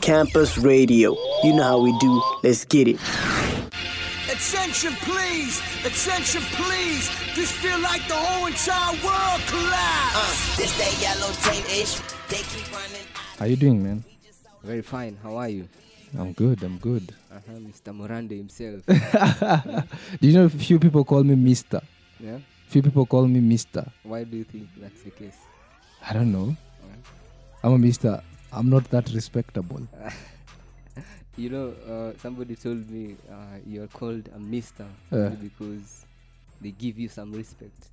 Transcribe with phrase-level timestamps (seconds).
[0.00, 1.16] Campus Radio.
[1.42, 2.22] You know how we do.
[2.42, 2.96] Let's get it.
[4.30, 5.60] Attention, please.
[5.84, 7.08] Attention, please.
[7.34, 10.14] This feel like the whole entire world collapse.
[10.14, 11.98] Uh, this that yellow tape ish.
[12.28, 13.06] They keep running.
[13.38, 14.04] How you doing, man?
[14.62, 15.16] Very fine.
[15.22, 15.68] How are you?
[16.18, 16.62] I'm good.
[16.62, 17.14] I'm good.
[17.30, 17.92] Uh-huh, Mr.
[17.94, 18.82] Morande himself.
[20.20, 21.80] Do you know a few people call me Mister?
[22.20, 22.38] yeah.
[22.68, 23.84] Few people call me Mister.
[24.02, 25.36] Why do you think that's the case?
[26.08, 26.56] I don't know.
[27.62, 28.22] I'm a Mister.
[28.52, 29.80] I'm not that respectable.
[31.38, 33.34] You know, uh, somebody told me uh,
[33.66, 35.28] you're called a Mister Yeah.
[35.28, 36.06] because
[36.62, 37.88] they give you some respect.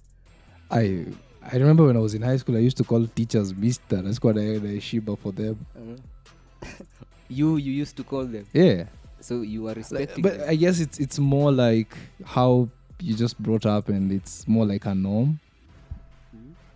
[0.71, 1.07] I
[1.51, 4.01] I remember when I was in high school, I used to call teachers Mister.
[4.01, 5.57] That's what I had a shiba for them.
[5.75, 6.69] Uh-huh.
[7.27, 8.85] you you used to call them, Yeah.
[9.19, 10.49] so you are Like, respecting but them.
[10.49, 12.69] I guess it's it's more like how
[13.01, 15.41] you just brought up, and it's more like a norm.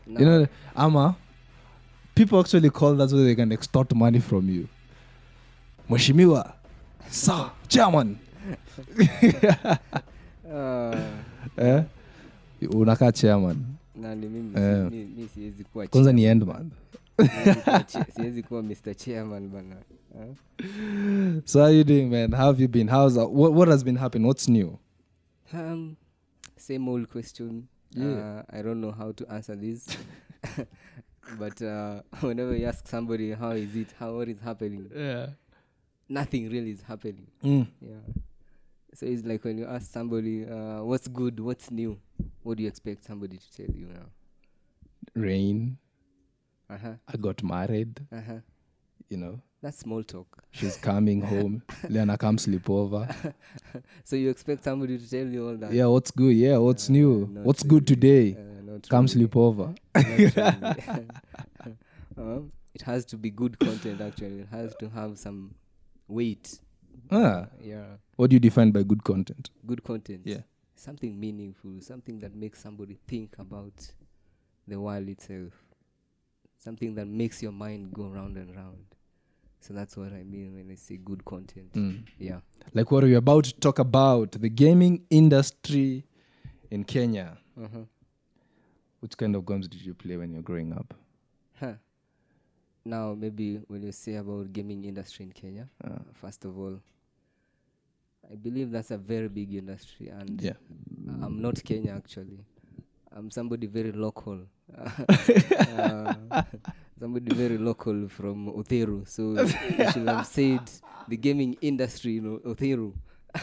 [0.05, 1.15] Now, You know, Ama,
[2.17, 4.67] people actually call that so they can extort money from you.
[5.89, 6.53] mweshimiwa
[7.09, 8.17] sir, chairman.
[10.45, 10.95] uh,
[11.57, 11.83] Eh?
[12.69, 13.65] Unakaa chairman.
[13.95, 14.91] nani mimi Eh.
[14.91, 16.47] mi, mi siwezi kuwa Kwanza ni chairman.
[16.47, 16.71] endman.
[17.87, 18.95] Siwezi siwezi kuwa Mr.
[18.95, 19.75] Chairman bana.
[20.13, 20.35] Huh?
[21.45, 22.31] So how you doing, man?
[22.31, 22.87] How have you been?
[22.89, 24.27] How's what, what has been happening?
[24.27, 24.77] What's new?
[25.53, 25.95] Um,
[26.57, 27.67] same old question.
[27.95, 28.07] Yeah.
[28.07, 29.87] Uh, I don't know how to answer this.
[31.39, 35.27] but uh, whenever you ask somebody how is it, how what is happening, Yeah.
[36.09, 37.27] nothing really is happening.
[37.43, 37.67] Mm.
[37.81, 37.95] Yeah.
[38.93, 41.99] So it's like when you ask somebody uh, what's good, what's new,
[42.43, 44.05] what do you expect somebody to tell you now?
[45.15, 45.77] Rain.
[46.69, 46.93] Uh huh.
[47.07, 47.99] I got married.
[48.11, 48.33] Uh huh.
[49.09, 50.43] You know, That's small talk.
[50.51, 51.61] she's coming home.
[51.89, 53.07] Lena come sleep over.
[54.03, 55.71] So you expect somebody to tell you all that?
[55.71, 56.35] Yeah, what's good?
[56.35, 57.25] Yeah, what's Uh, new?
[57.43, 57.69] what's really.
[57.79, 58.33] good today?
[58.37, 58.56] Uh,
[58.89, 59.13] Come really.
[59.13, 59.73] sleep over.
[59.95, 61.77] Um,
[62.75, 65.55] it has to be good content actually it has to have some
[66.07, 66.59] weight
[67.11, 69.49] Ah, yeah what do you define by good content?
[69.65, 70.41] good content Yeah.
[70.75, 73.91] something meaningful something that makes somebody think about
[74.67, 75.53] the world itself
[76.57, 78.85] something that makes your mind go round and round
[79.59, 82.03] so that's what i mean when i say good content Mm.
[82.19, 82.39] yeah
[82.73, 84.31] Like what we're we about to talk about?
[84.33, 86.03] The gaming industry
[86.69, 87.37] in Kenya.
[87.57, 87.85] uh-huh.
[88.99, 90.93] Which kind of games did you play when you were growing up?
[91.59, 91.73] huh.
[92.85, 96.79] now maybe when you say about gaming industry in kenya Uh, first of all
[98.31, 100.53] i believe that's a very big industry and yeah.
[101.23, 102.39] i'm not kenya actually
[103.11, 104.39] i'm somebody very local
[104.77, 106.13] uh,
[106.99, 109.07] somebody very local from Otheru.
[109.07, 110.69] So I should have said
[111.07, 112.93] the gaming industry in O- Otheru.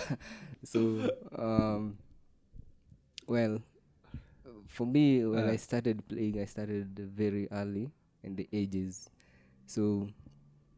[0.65, 1.97] so, um,
[3.27, 3.63] well,
[4.75, 5.59] for me, when I Uh.
[5.59, 7.91] started playing, I started very early
[8.23, 9.09] in the ages.
[9.67, 10.09] So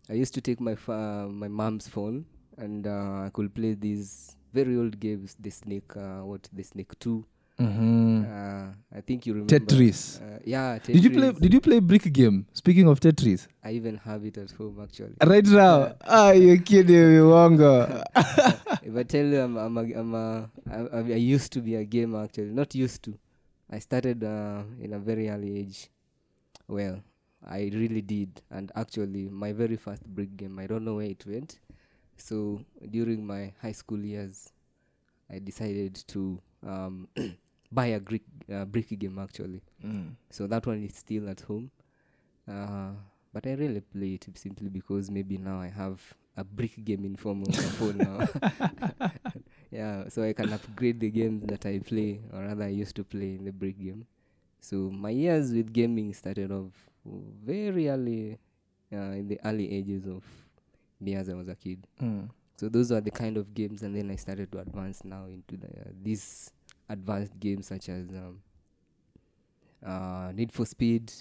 [0.08, 2.24] I used to take my fa- my mom's phone
[2.58, 5.34] and uh, I could play these very old games.
[5.40, 7.24] The Snake, uh, what the Snake Two.
[7.58, 10.20] hmm Uh, I think you remember Tetris.
[10.20, 10.94] Uh, yeah, Tetris.
[11.00, 11.32] Did you play?
[11.32, 12.44] Did you play brick game?
[12.52, 15.16] Speaking of Tetris, I even have it at home actually.
[15.24, 15.96] right now.
[16.04, 18.02] Ah, you kidding me, Wongo?
[18.84, 20.78] if I tell you I'm, I'm, a, I'm a, I,
[21.16, 23.16] I used to be a gamer actually, not used to.
[23.70, 25.88] I started uh, in a very early age.
[26.68, 27.02] Well,
[27.44, 31.24] I really did, and actually, my very first brick game, I don't know where it
[31.26, 31.58] went.
[32.16, 34.52] So during my high school years,
[35.30, 37.08] I decided to um,
[37.72, 39.62] buy a Greek, uh, brick game actually.
[39.84, 40.14] Mm.
[40.30, 41.70] So that one is still at home.
[42.48, 42.92] Uh,
[43.32, 46.00] but I really play it simply because maybe now I have
[46.36, 49.10] a brick game in form of a phone now.
[49.70, 53.04] yeah, so I can upgrade the games that I play, or rather I used to
[53.04, 54.06] play in the brick game.
[54.60, 56.72] So my years with gaming started off
[57.04, 58.38] very early,
[58.92, 60.24] uh, in the early ages of
[61.00, 61.86] me as I was a kid.
[62.00, 62.30] Mm.
[62.56, 65.56] So those are the kind of games, and then I started to advance now into
[65.56, 66.50] the uh, these
[66.88, 68.40] advanced games such as um,
[69.84, 71.12] uh, Need for Speed,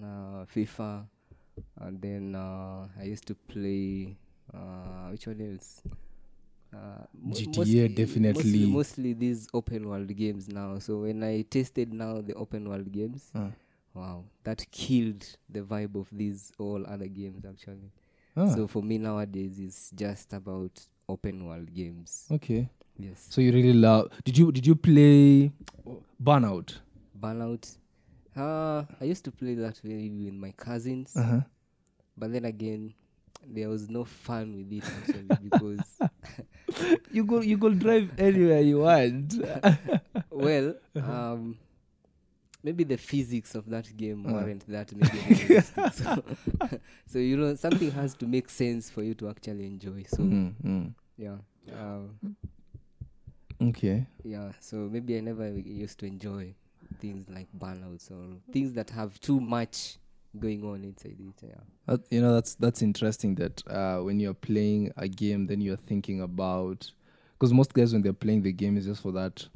[0.00, 1.06] uh, FIFA,
[1.80, 4.16] and then uh, I used to play
[4.54, 5.82] uh, which one else?
[6.74, 8.42] Uh, GTA mostly- definitely.
[8.42, 10.78] Mostly, mostly these open world games now.
[10.78, 13.50] So when I tasted now the open world games, uh.
[13.94, 17.90] wow, that killed the vibe of these all other games actually.
[18.36, 22.26] Ah, So for me nowadays, it's just about open world games.
[22.30, 22.68] okay.
[22.98, 23.26] Yes.
[23.30, 24.10] So you really love?
[24.24, 25.52] Did you did you play
[26.22, 26.78] Burnout?
[27.18, 27.76] Burnout.
[28.36, 31.40] Uh, I used to play that maybe with my cousins, Uh huh.
[32.16, 32.92] but then again,
[33.48, 35.80] there was no fun with it actually because,
[37.12, 39.34] You go you go drive anywhere you want.
[40.30, 41.56] well, um,
[42.62, 44.32] maybe the physics of that game mm.
[44.32, 46.22] weren't that maybe so,
[47.06, 50.54] so you know something has to make sense for you to actually enjoy so Mm,
[50.64, 50.92] mm.
[51.16, 51.36] yeah
[51.72, 52.36] um,
[53.62, 54.04] Okay.
[54.24, 56.52] yeah so maybe i never used to enjoy
[57.00, 59.98] things like burnouts or things that have too much
[60.40, 61.42] going on inside it
[61.88, 61.96] yeah.
[62.10, 66.20] You know that's that's interesting that uh, when you're playing a game then you're thinking
[66.20, 66.90] about
[67.38, 69.46] because most guys when they're playing the game is just for that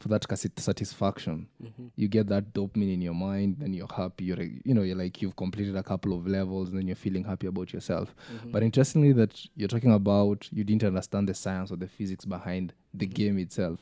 [0.00, 0.26] for that
[0.58, 1.46] satisfaction.
[1.94, 4.96] You get that dopamine in your mind then you're happy you're like- you know you're
[4.96, 8.12] like you've completed a couple of levels and then you're feeling happy about yourself.
[8.46, 12.72] But interestingly that you're talking about you didn't understand the science or the physics behind
[12.92, 13.78] the game itself.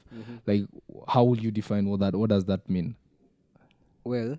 [0.46, 0.64] Like
[1.08, 2.96] how will you define what that what does that mean?
[4.04, 4.36] Well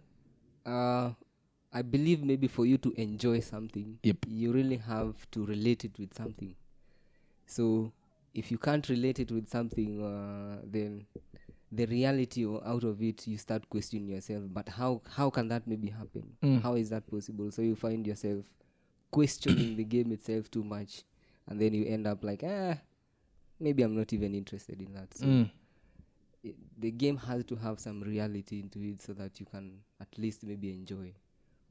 [0.65, 1.11] uh
[1.73, 4.17] i believe maybe for you to enjoy something Yep.
[4.27, 6.55] you really have to relate it with something.
[7.45, 7.91] So
[8.33, 11.05] if you can't relate it with something uh, then
[11.71, 14.43] the reality o- out of it you start questioning yourself.
[14.53, 16.37] But how how can that maybe happen?
[16.61, 17.51] How is that possible?
[17.51, 18.45] So you find yourself
[19.11, 21.03] questioning the game itself too much
[21.47, 22.75] and then you end up like ah
[23.59, 25.13] maybe i'm not even interested in that.
[25.13, 25.49] So Mm.
[26.45, 30.17] i- the game has to have some reality into it so that you can at
[30.17, 31.13] least maybe enjoy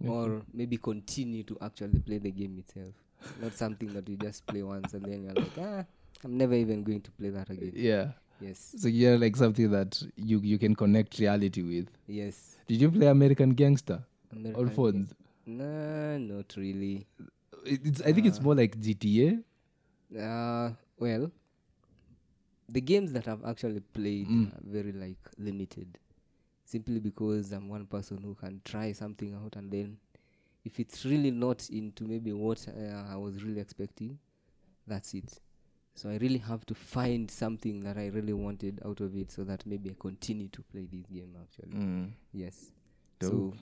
[0.06, 2.94] or maybe continue to actually play the game itself.
[3.42, 5.84] Not something that you just play once and then you're like ah
[6.24, 7.72] i'm never even going to play that again.
[7.74, 8.12] Yeah.
[8.40, 8.74] Yes.
[8.78, 11.88] So you're like something that you you can connect reality with.
[12.06, 12.56] Yes.
[12.66, 14.02] Did you play American Gangster?
[14.32, 15.12] American All phones.
[15.46, 17.06] nah not really.
[17.66, 19.42] It- It's, I think it's more like GTA.
[20.18, 21.30] uh well
[22.68, 24.52] the games that i've actually played Mm.
[24.56, 25.98] are very like limited
[26.70, 29.96] simply because i'm one person who can try something out and then
[30.64, 34.18] if it's really not into maybe what uh, i was really expecting
[34.86, 35.40] that's it
[35.94, 39.42] so i really have to find something that i really wanted out of it so
[39.44, 42.12] that maybe i continue to play this game actually Mm.
[42.32, 42.72] yes
[43.18, 43.30] Dope.
[43.30, 43.54] so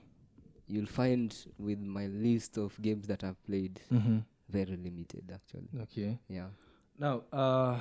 [0.66, 4.18] you'll find with my list of games that i've played Mm-hmm.
[4.50, 6.18] very limited actually Okay.
[6.28, 6.48] yeah
[6.98, 7.80] Now, uh,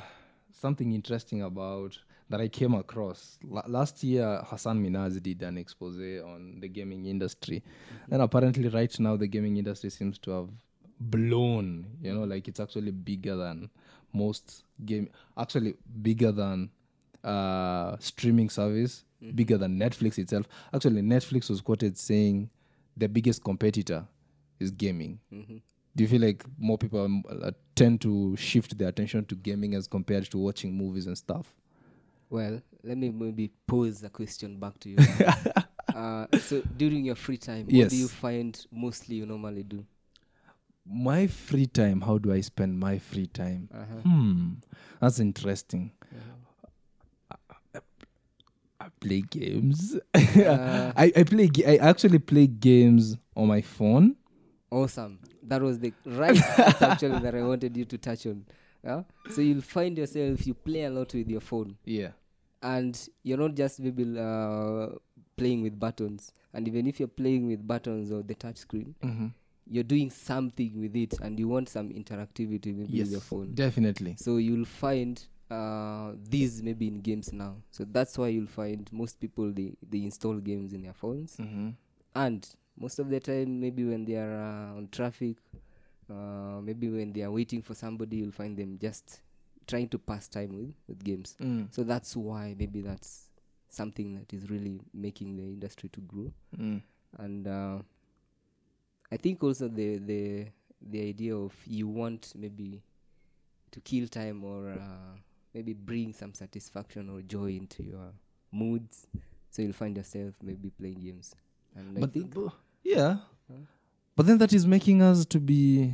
[0.51, 1.97] something interesting about
[2.29, 4.41] that I came across La- last year.
[4.50, 7.63] Hasan Minhaj did an expose on the gaming industry,
[8.12, 10.50] and apparently, right now, the gaming industry seems to have
[11.00, 11.88] blown.
[12.01, 13.69] You know, like it's actually bigger than
[14.13, 15.09] most game.
[15.38, 16.69] Actually, bigger than
[17.24, 19.03] uh, streaming service,
[19.35, 20.47] bigger than Netflix itself.
[20.74, 22.50] Actually, Netflix was quoted saying
[22.95, 24.06] the biggest competitor
[24.59, 25.19] is gaming.
[25.95, 29.88] Do you feel like more people uh, tend to shift their attention to gaming as
[29.88, 31.53] compared to watching movies and stuff?
[32.29, 34.97] Well, let me maybe pose a question back to you.
[35.95, 39.85] uh, so, during your free time, what do you find mostly you normally do?
[40.85, 43.69] My free time, how do I spend my free time?
[43.74, 44.01] Uh-huh.
[44.09, 44.53] Hmm,
[45.01, 45.91] that's interesting.
[47.31, 47.35] I,
[47.75, 47.79] I-
[48.79, 49.97] I play games.
[50.15, 51.47] I, I play.
[51.47, 54.15] ga- I actually play games on my phone.
[54.69, 55.19] Awesome.
[55.44, 56.38] That was the right
[56.81, 58.45] actually that I wanted you to touch on.
[58.88, 59.04] Yeah?
[59.30, 62.12] So, you'll find yourself, you play a lot with your phone, Yeah.
[62.62, 64.88] and you're not just maybe uh,
[65.36, 66.31] playing with buttons.
[66.54, 69.28] And even if you're playing with buttons or the touch screen, Mm-hmm.
[69.69, 73.06] you're doing something with it and you want some interactivity maybe Yes.
[73.07, 73.54] with your phone.
[73.54, 74.16] Definitely.
[74.18, 77.56] So you'll find uh, these maybe in games now.
[77.72, 81.69] So that's why you'll find most people they, they install games in their phones, Mm-hmm.
[82.16, 82.48] and
[82.80, 84.34] most of the time maybe when they are
[84.72, 85.38] uh, on traffic,
[86.09, 89.22] uh, maybe when they are waiting for somebody, you'll find them just
[89.67, 91.36] trying to pass time with with games.
[91.41, 91.67] Mm.
[91.74, 93.29] So that's why maybe that's
[93.70, 96.82] something that is really making the industry to grow Mm.
[97.20, 97.79] and uh,
[99.12, 100.46] I think also the the
[100.82, 102.82] the idea of you want maybe
[103.72, 105.15] to kill time or uh,
[105.53, 108.13] maybe bring some satisfaction or joy into your
[108.51, 109.08] moods,
[109.50, 111.36] so you'll find yourself maybe playing games.
[111.75, 112.51] And I But, think bu-
[112.84, 113.17] yeah,
[114.17, 115.93] but then that is making us to be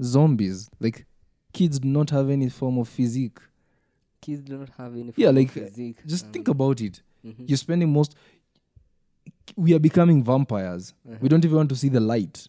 [0.00, 0.70] zombies.
[0.78, 1.06] Like
[1.52, 3.38] kids do not have any form of physique.
[4.20, 5.12] kids do not have any.
[5.16, 7.02] Yeah, form of like uh, physique, just um, think about it.
[7.26, 7.48] mhm.
[7.48, 8.14] You're spending most.
[9.56, 10.94] We are becoming vampires.
[11.08, 11.18] Uh-huh.
[11.20, 12.46] We don't even want to see the light.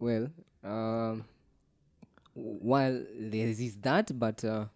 [0.00, 0.28] Well,
[0.64, 1.24] um,
[2.34, 4.66] while there is that, but uh,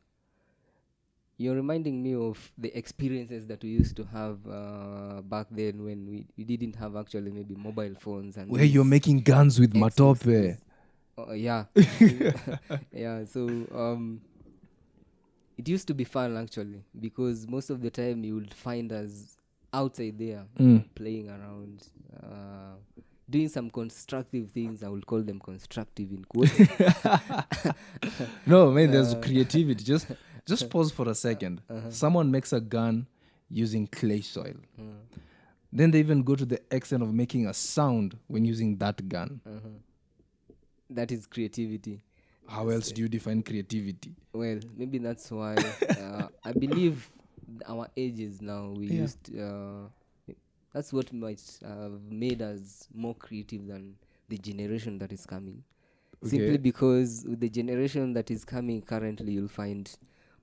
[1.39, 6.05] you're reminding me of the experiences that we used to have uh, back then when
[6.11, 10.21] we, we didn't have actually maybe mobile phones and Where you're making guns with matope.
[10.21, 10.59] these-
[11.17, 11.65] Uh, yeah,
[12.93, 13.25] yeah.
[13.25, 14.21] So um,
[15.57, 19.37] it used to be fun actually because most of the time you would find us
[19.73, 20.85] outside there Mm.
[20.95, 21.87] playing around,
[22.23, 22.75] uh,
[23.31, 24.83] doing some constructive things.
[24.83, 26.57] I would call them constructive in quotes.
[28.47, 29.85] No, man, there's Uh, creativity.
[29.85, 30.07] Just
[30.49, 31.91] just pause for a 2nd Uh-huh.
[31.91, 33.07] Someone makes a gun
[33.51, 34.55] using clay soil.
[34.81, 34.95] Mm.
[35.73, 39.41] Then they even go to the extent of making a sound when using that gun.
[40.91, 42.03] that is creativity
[42.47, 44.15] How else do you define creativity?
[44.33, 45.57] well maybe that's why
[46.01, 47.11] uh, i believe
[47.67, 49.03] our ages now we Yeah.
[49.03, 49.89] used uh,
[50.73, 53.97] that's what might have made us more creative than
[54.29, 55.63] the generation that is coming
[56.25, 59.97] simply because with the generation that is coming currently you'll find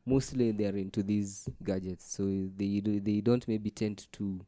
[0.06, 2.14] mostly they're into these gadgets.
[2.16, 2.24] So
[2.56, 4.40] they do, they don't maybe tend to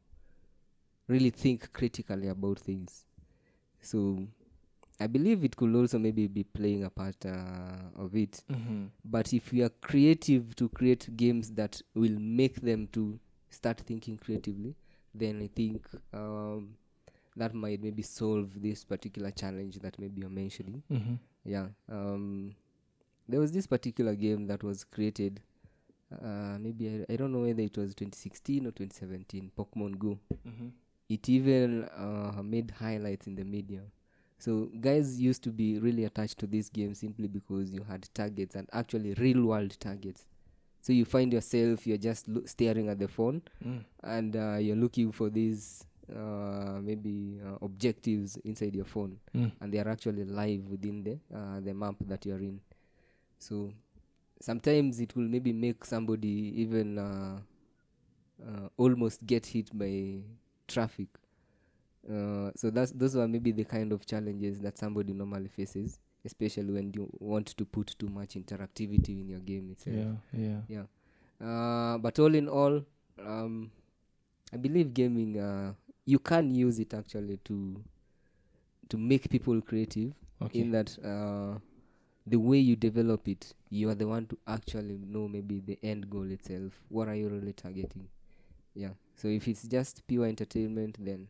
[1.08, 3.04] really think critically about things.
[3.80, 4.26] So
[5.00, 8.42] i believe it could also maybe be playing a part uh, of it.
[9.04, 13.18] But if we are creative to create games that will make them to
[13.50, 14.74] start thinking creatively
[15.14, 16.74] then i think um,
[17.36, 20.82] that might maybe solve this particular challenge that maybe you're mentioning.
[20.92, 21.14] Mm-hmm.
[21.44, 22.54] yeah um,
[23.28, 25.40] there was this particular game that was created
[26.24, 30.68] uh, maybe I, I don't know whether it was 2016 or 2017 pokemon go Mm-hmm.
[31.08, 33.80] it even uh, made highlights in the media
[34.38, 38.54] so guys used to be really attached to this game simply because you had targets
[38.54, 40.24] and actually real world targets
[40.80, 43.84] so you find yourself you're just lo- staring at the phone Mm.
[44.04, 49.52] and uh, you're looking for these uh, maybe uh, objectives inside your phone Mm.
[49.60, 52.60] and they are actually live within the uh, the map that you're in
[53.38, 53.72] so
[54.40, 57.38] sometimes it will maybe make somebody even uh,
[58.42, 60.20] uh, almost get hit by
[60.66, 61.08] traffic
[62.08, 66.72] uh, so that's those are maybe the kind of challenges that somebody normally faces especially
[66.72, 70.84] when you want to put too much interactivity in your game itself Yeah, yeah.
[71.40, 72.82] yeah uh, but all in all
[73.24, 73.70] um,
[74.52, 75.72] i believe gaming uh,
[76.06, 77.82] you can use it actually to
[78.88, 80.60] to make people creative Okay.
[80.60, 81.58] in that uh,
[82.30, 86.08] the way you develop it you are the one to actually know maybe the end
[86.10, 88.06] goal itself what are you really targeting
[88.74, 91.28] yeah so if it's just pure entertainment then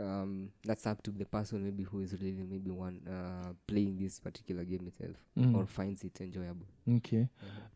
[0.00, 4.18] um, that's up to the person maybe who is really maybe one uh, playing this
[4.20, 5.54] particular game itself Mm.
[5.54, 7.28] or finds it enjoyable Okay.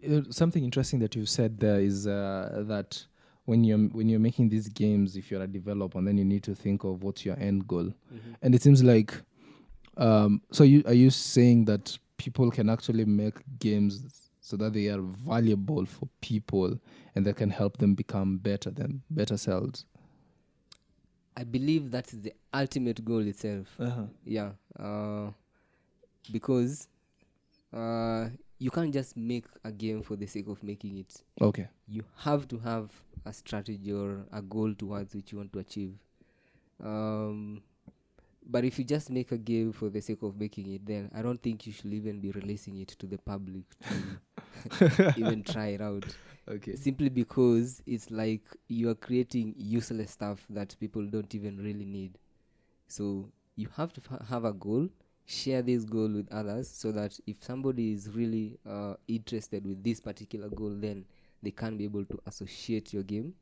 [0.09, 3.05] Uh, something interesting that you said there is uh, that
[3.45, 6.55] when you're when you're making these games, if you're a developer, then you need to
[6.55, 7.93] think of what's your end goal.
[8.43, 9.13] And it seems like,
[9.97, 14.89] um, so you are you saying that people can actually make games so that they
[14.89, 16.79] are valuable for people
[17.15, 19.87] and that can help them become better than better selves.
[21.35, 23.75] I believe that is the ultimate goal itself.
[23.79, 24.03] Uh-huh.
[24.23, 25.31] Yeah, uh,
[26.31, 26.89] because
[27.73, 31.23] uh, you can't just make a game for the sake of making it.
[31.41, 31.69] Okay.
[31.89, 32.91] You have to have
[33.25, 35.95] a strategy or a goal towards which you want to achieve.
[36.85, 37.63] Um,
[38.51, 41.23] but if you just make a game for the sake of making it, then I
[41.23, 43.63] don't think you should even be releasing it to the public
[44.79, 46.05] to even try it out.
[46.49, 46.75] Okay.
[46.75, 52.19] simply because it's like you are creating useless stuff that people don't even really need.
[52.89, 54.89] So you have to f- have a goal
[55.27, 60.01] share this goal with others so that if somebody is really uh, interested with this
[60.01, 61.05] particular goal then
[61.41, 63.33] they can be able to associate your game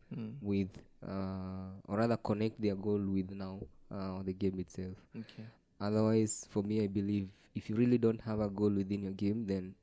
[0.43, 0.69] with
[1.09, 3.59] uh, or rather connect their goal with now
[3.91, 5.45] uh, the game itself Okay.
[5.81, 9.47] otherwise for me i believe if you really don't have a goal within your game
[9.47, 9.75] then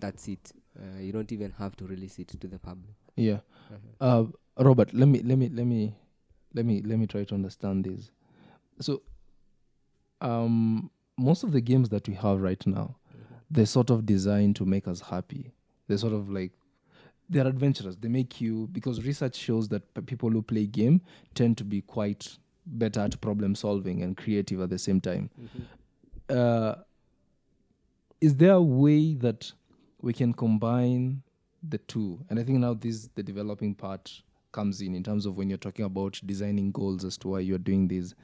[0.00, 3.40] that's it uh, you don't even have to release it to the public Yeah.
[4.00, 4.24] Uh,
[4.58, 5.94] Robert, let me let me let me
[6.54, 8.10] let me let me try to understand this.
[8.80, 9.02] So,
[10.20, 12.96] um, most of the games that we have right now,
[13.50, 15.52] they're sort of designed to make us happy.
[15.86, 16.52] They're sort of like
[17.28, 17.96] they're adventurous.
[17.96, 21.00] They make you because research shows that p- people who play game
[21.34, 25.30] tend to be quite better at problem solving and creative at the same time.
[26.28, 26.74] Uh,
[28.20, 29.50] is there a way that
[30.02, 31.22] we can combine
[31.68, 32.18] the two?
[32.30, 34.22] And i think now this the developing part
[34.52, 37.58] comes in in terms of when you're talking about designing goals as to why you're
[37.58, 38.14] doing this.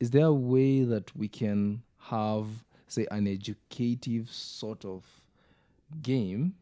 [0.00, 2.46] Is there a way that we can have
[2.88, 5.04] say an educative sort of
[6.02, 6.54] game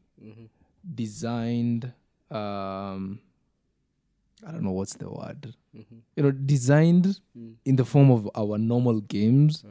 [0.95, 1.93] designed
[2.31, 3.19] um
[4.47, 5.55] i don't know what's the word.
[6.17, 7.21] You know designed
[7.65, 9.65] in the form of our normal games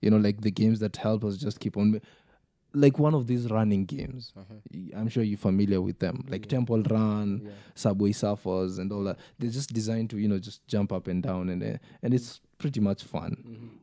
[0.00, 2.00] you know like the games that help us just keep on
[2.76, 4.32] like one of these running games.
[4.96, 9.16] I'm sure you're familiar with them like temple run subway surfers and all that.
[9.38, 12.40] They're just designed to you know just jump up and down and uh, and it's
[12.58, 13.78] pretty much fun.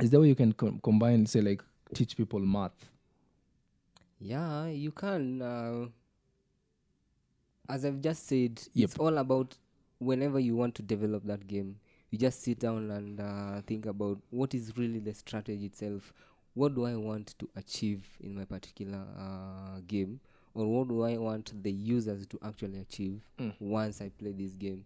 [0.00, 1.62] Is there way you can com- combine say like
[1.94, 2.78] teach people math?
[4.20, 5.86] Yeah you can uh,
[7.68, 8.84] as i've just said Yep.
[8.90, 9.56] it's all about
[9.98, 11.76] whenever you want to develop that game
[12.10, 16.12] you just sit down and uh, think about what is really the strategy itself.
[16.54, 20.20] What do i want to achieve in my particular uh, game?
[20.54, 23.20] Or what do i want the users to actually achieve
[23.60, 24.84] once i play this game?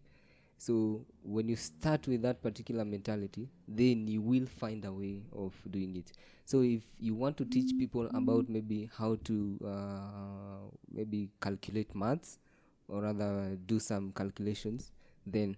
[0.59, 5.55] So when you start with that particular mentality, then you will find a way of
[5.71, 6.13] doing it.
[6.45, 12.39] So if you want to teach people about maybe how to uh, maybe calculate maths
[12.87, 14.93] or rather do some calculations,
[15.27, 15.57] then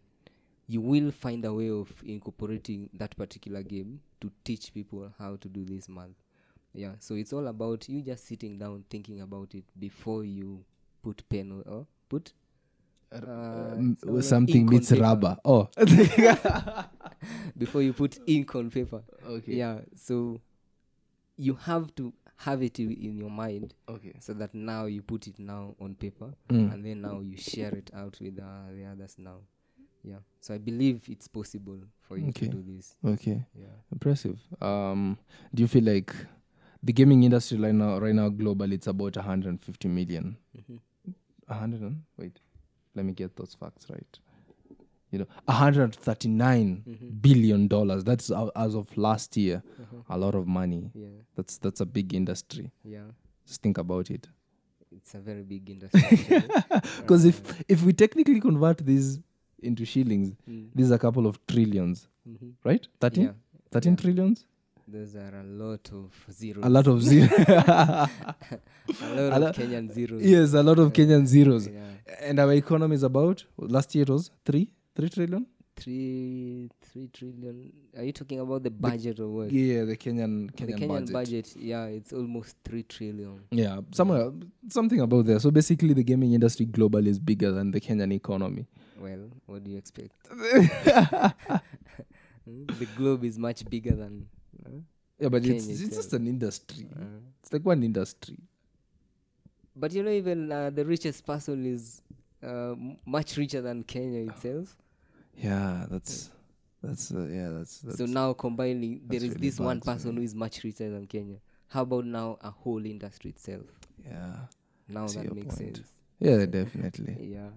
[0.66, 5.48] you will find a way of incorporating that particular game to teach people how to
[5.48, 6.08] do this math.
[6.72, 10.64] Yeah, so it's all about you just sitting down thinking about it before you
[11.02, 12.32] put pen or, or put
[13.12, 13.18] uh,
[13.76, 15.36] Um, something meets rubber.
[15.44, 15.68] Oh,
[17.58, 19.02] before you put ink on paper.
[19.26, 19.54] Okay.
[19.54, 20.40] Yeah, so
[21.36, 24.14] you have to have it in your mind okay.
[24.20, 26.72] so that now you put it now on paper Mm.
[26.72, 29.38] and then now you share it out with uh, the others now.
[30.02, 32.46] Yeah, so I believe it's possible for you Okay.
[32.48, 32.96] to do this.
[33.04, 33.46] Okay.
[33.54, 33.66] Yeah.
[33.90, 34.38] Impressive.
[34.60, 35.16] Um,
[35.54, 36.14] do you feel like
[36.82, 40.36] the gaming industry right now, right now, globally, it's about 150 million?
[40.54, 40.80] Mhm.
[41.46, 42.40] 100 and wait,
[42.94, 44.18] let me get those facts right.
[45.14, 47.20] You know, 139 Mhm.
[47.22, 48.04] billion dollars.
[48.04, 49.62] That's uh, as of last year.
[49.80, 50.14] Uh-huh.
[50.14, 50.90] A lot of money.
[50.94, 51.06] Yeah,
[51.36, 52.70] That's that's a big industry.
[52.84, 53.06] yeah,
[53.46, 54.28] Just think about it.
[54.96, 56.18] it's a very big industry.
[57.00, 57.36] Because if
[57.68, 59.20] if we technically convert these
[59.62, 60.68] into shillings, Mm.
[60.74, 62.52] these are a couple of trillions, Mhm.
[62.64, 62.86] right?
[63.00, 63.32] 13, Yeah,
[63.70, 63.96] 13 yeah.
[64.02, 64.46] trillions.
[64.86, 66.64] those are a lot of zeros.
[66.64, 67.28] A lot of zero.
[67.38, 68.08] a
[69.16, 70.22] lot a of lo- Kenyan zeros.
[70.22, 71.66] yes, a lot of Kenyan zeros.
[71.66, 71.80] Yeah.
[72.28, 75.46] And our economy is about last year it was three, three trillion.
[75.76, 77.72] Three, three trillion.
[77.96, 79.50] Are you talking about the budget or what?
[79.50, 81.12] Yeah, the Kenyan Kenyan, the Kenyan budget.
[81.12, 81.56] budget.
[81.56, 83.40] yeah, it's almost three trillion.
[83.50, 84.30] Yeah, somewhere
[84.68, 85.40] something about there.
[85.40, 88.66] So basically, the gaming industry globally is bigger than the Kenyan economy.
[89.00, 90.12] Well, what do you expect?
[92.46, 92.64] Hmm?
[92.78, 94.26] the globe is much bigger than.
[94.66, 94.68] uh,
[95.18, 95.94] Yeah, but it's, it's itself.
[96.02, 96.86] just an industry.
[96.94, 98.36] uh, It's like one industry.
[99.74, 102.02] but you know, even uh, the richest person is
[102.42, 104.76] uh, m- much richer than Kenya itself.
[105.36, 106.30] Yeah, that's
[106.82, 110.16] that's uh, yeah, that's, that's so now combining, there is really this one bad, person
[110.16, 111.36] who is much richer than Kenya.
[111.68, 113.64] How about now a whole industry itself?
[114.04, 114.36] yeah,
[114.88, 115.76] Now see that makes point.
[115.76, 115.92] sense.
[116.20, 117.16] yeah, definitely.
[117.34, 117.48] Yeah.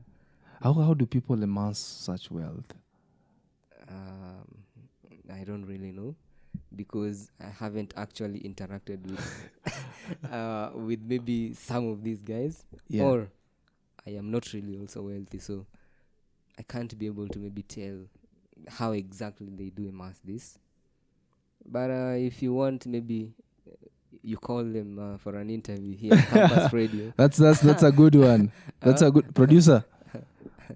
[0.62, 2.74] How how do people amass such wealth?
[3.90, 4.64] Um,
[5.32, 6.16] I don't really know
[6.76, 9.50] because I haven't actually interacted with
[10.32, 13.04] uh, with maybe some of these guys, Yeah.
[13.04, 13.30] or
[14.06, 15.66] I am not really also wealthy, so
[16.58, 17.98] I can't be able to maybe tell
[18.68, 20.58] how exactly they do amass this.
[21.66, 23.34] But uh, if you want, maybe
[23.68, 23.76] uh,
[24.24, 27.14] you call them uh, for an interview here at Campus Radio.
[27.18, 28.52] That's that's that's a good one.
[28.80, 29.84] That's a good producer.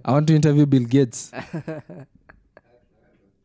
[0.06, 1.32] I want to interview Bill Gates.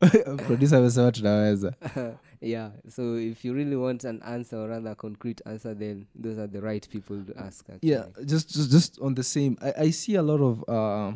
[0.46, 1.74] producer amesema tunaweza.
[2.40, 6.38] yeah, so if you really want an answer or rather a concrete answer, then those
[6.38, 7.68] are the right people to ask.
[7.70, 7.90] Actually.
[7.90, 9.56] Yeah, just just just on the same.
[9.60, 11.12] I, I see a lot of uh,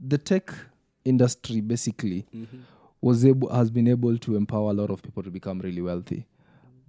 [0.00, 0.52] the tech
[1.04, 2.46] industry basically Mhm.
[3.00, 6.26] was able has been able to empower a lot of people to become really wealthy.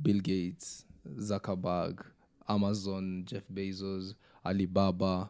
[0.01, 0.85] Bill Gates,
[1.19, 2.05] Zuckerberg,
[2.47, 5.29] Amazon, Jeff Bezos, Alibaba.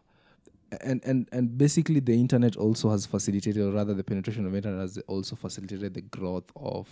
[0.82, 4.80] And, and and basically the internet also has facilitated or rather the penetration of internet
[4.80, 6.88] has also facilitated the growth of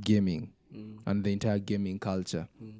[0.00, 0.98] gaming Mm.
[1.06, 2.46] and the entire gaming culture.
[2.62, 2.72] Mm.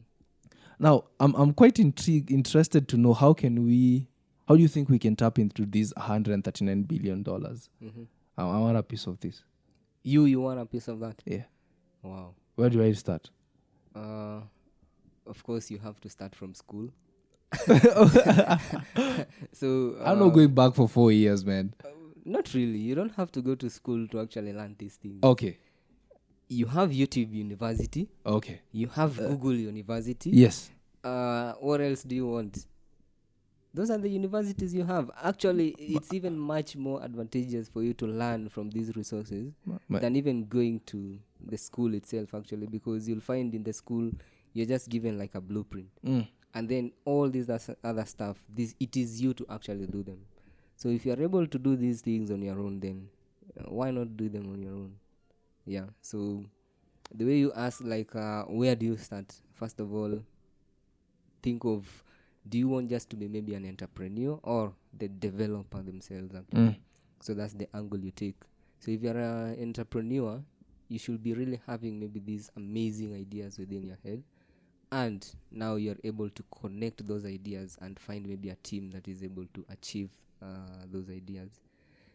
[0.78, 4.08] Now, I'm I'm quite intrigued, interested to know how can we,
[4.48, 7.68] how do you think we can tap into these 139 billion dollars?
[7.82, 8.06] Mhm.
[8.36, 9.42] I, I want a piece of this.
[10.02, 11.22] You you want a piece of that?
[11.26, 11.44] Yeah.
[12.02, 12.34] Wow.
[12.56, 13.30] Where do I start?
[13.94, 14.40] Uh,
[15.26, 16.90] of course you have to start from school.
[19.52, 21.74] so I'm uh, not going back for four years, man.
[22.24, 22.78] Not really.
[22.78, 25.20] You don't have to go to school to actually learn these things.
[25.22, 25.58] Okay.
[26.48, 28.08] You have YouTube University.
[28.24, 28.60] Okay.
[28.72, 30.30] You have Google University.
[30.30, 30.70] Yes.
[31.04, 32.66] uh, what else do you want?
[33.78, 35.08] Those are the universities you have.
[35.22, 40.16] Actually, it's even much more advantageous for you to learn from these resources my- than
[40.16, 44.10] even going to the school itself, actually, because you'll find in the school
[44.52, 45.86] you're just given like a blueprint.
[46.04, 46.26] Mm.
[46.54, 50.22] And then all these other stuff, this it is you to actually do them.
[50.74, 53.08] So if you're able to do these things on your own, then
[53.56, 54.94] uh, why not do them on your own?
[55.64, 55.84] Yeah.
[56.02, 56.44] So
[57.14, 59.32] the way you ask, like, uh, where do you start?
[59.52, 60.18] First of all,
[61.42, 62.02] think of
[62.48, 66.34] do you want just to be maybe an entrepreneur or the developer themselves?
[66.54, 66.76] Mm.
[67.20, 68.36] So that's the angle you take.
[68.80, 70.40] So if you're an entrepreneur,
[70.88, 74.22] you should be really having maybe these amazing ideas within your head.
[74.90, 79.22] And now you're able to connect those ideas and find maybe a team that is
[79.22, 80.08] able to achieve
[80.42, 81.60] uh, those ideas.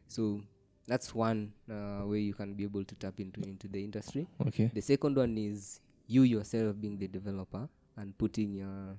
[0.07, 0.41] So
[0.87, 4.27] that's one uh, way you can be able to tap into into the industry.
[4.47, 4.71] Okay.
[4.73, 8.97] The second one is you yourself being the developer and putting your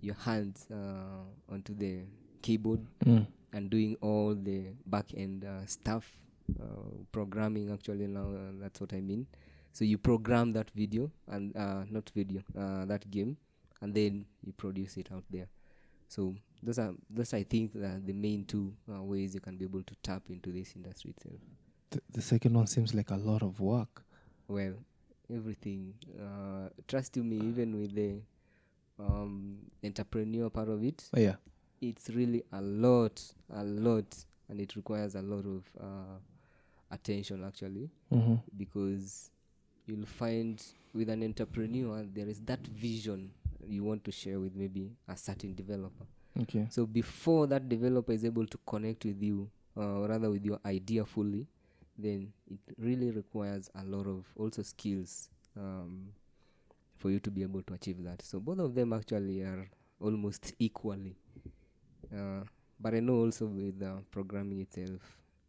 [0.00, 2.00] your hands uh, onto the
[2.42, 3.26] keyboard Mm.
[3.52, 6.16] and doing all the back end uh, stuff
[6.60, 6.64] uh,
[7.12, 9.26] programming actually now uh, that's what i mean
[9.72, 13.36] so you program that video and uh, not video uh, that game
[13.80, 15.48] and then you produce it out there
[16.08, 19.64] so those are those i think are the main two uh, ways you can be
[19.64, 21.40] able to tap into this industry itself
[21.90, 24.02] The, the second one seems like a lot of work.
[24.48, 24.74] well
[25.34, 28.20] everything uh, trust you me even with the
[28.98, 31.36] um, entrepreneur part of it Oh, yeah.
[31.80, 33.20] it's really a lot
[33.54, 34.16] a lot
[34.48, 36.18] and it requires a lot of uh,
[36.90, 38.34] attention actually Mm-hmm.
[38.56, 39.30] because
[39.86, 40.62] you'll find
[40.94, 43.30] with an entrepreneur there is that vision
[43.68, 46.06] you want to share with maybe a certain developer
[46.40, 46.66] Okay.
[46.70, 50.60] so before that developer is able to connect with you uh, or rather with your
[50.64, 51.46] idea fully
[51.98, 56.08] then it really requires a lot of also skills um,
[56.96, 58.22] for you to be able to achieve that.
[58.22, 59.68] So both of them actually are
[60.00, 61.16] almost equally.
[62.14, 62.42] Uh,
[62.78, 65.00] but i know also with uh, programming itself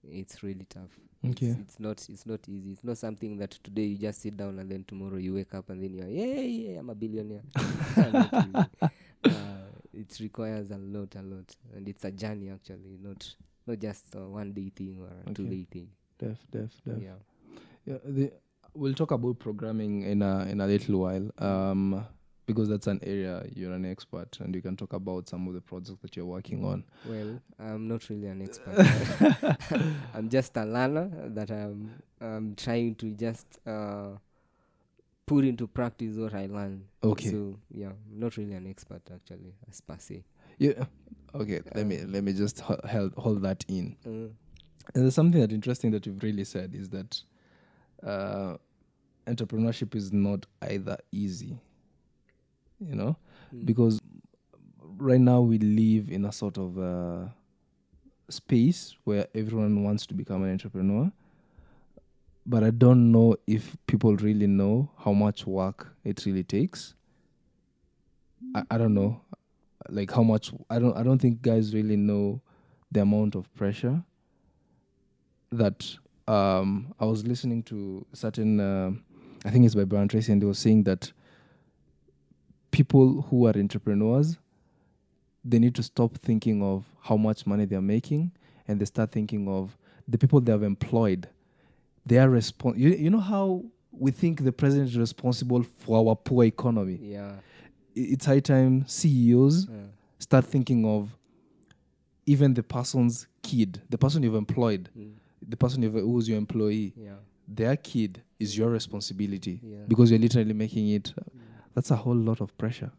[0.10, 0.90] it's really tough.
[1.26, 1.48] Okay.
[1.48, 2.72] it's, it's not it's not easy.
[2.72, 5.70] It's not something that today you just sit down and then tomorrow you wake up
[5.70, 7.42] and then you're yeah yeah i'm a billionaire.
[9.24, 9.30] Uh,
[9.94, 11.56] it requires a lot a lot.
[11.76, 15.34] And it's a journey actually not not just a one day thing or a Okay.
[15.34, 15.90] two day thing.
[16.18, 17.02] Def, def, def.
[17.02, 17.10] yeah.
[17.86, 18.32] Yeah, the,
[18.78, 22.06] we'll talk about programming in a in a little while, um,
[22.46, 25.62] because that's an area you're an expert, and you can talk about some of the
[25.62, 26.84] projects that you're working on.
[27.06, 28.78] well i'm not really an expert
[30.14, 34.10] i'm just a learner that i'm i'm trying to just uh
[35.26, 37.30] put into practice what i learn Okay.
[37.32, 40.24] so yeah i'm not really an expert actually as per se
[40.60, 40.86] Yeah.
[41.36, 41.62] Okay.
[41.76, 43.96] Let me let me just ho- hold hold that in.
[44.06, 47.22] uh, And there's something that interesting that you've really said is that
[48.02, 48.56] uh,
[49.28, 51.60] entrepreneurship is not either easy,
[52.80, 53.18] you know,
[53.66, 54.00] because
[54.98, 57.26] right now we live in a sort of uh,
[58.30, 61.12] space where everyone wants to become an entrepreneur.
[62.46, 66.96] But I don't know if people really know how much work it really takes.
[68.56, 69.20] I, I don't know,
[69.90, 72.42] like how much I don't I don't think guys really know
[72.90, 74.02] the amount of pressure
[75.52, 78.92] that um, I was listening to certain, uh,
[79.48, 81.14] I think it's by Brian Tracy, and they were saying that
[82.72, 84.38] people who are entrepreneurs,
[85.46, 88.32] they need to stop thinking of how much money they're making,
[88.68, 91.30] and they start thinking of the people they have employed.
[92.06, 96.16] They are respon- you, you know how we think the president is responsible for our
[96.16, 97.00] poor economy.
[97.02, 97.32] yeah.
[97.96, 99.72] It's high time CEOs uh,
[100.20, 101.18] start thinking of
[102.28, 105.14] even the person's kid, the person you've employed, mm,
[105.48, 107.14] the person you've, who's your employee, yeah.
[107.48, 109.78] Their kid is your responsibility Yeah.
[109.88, 111.14] because you're literally making it.
[111.74, 112.92] That's a whole lot of pressure.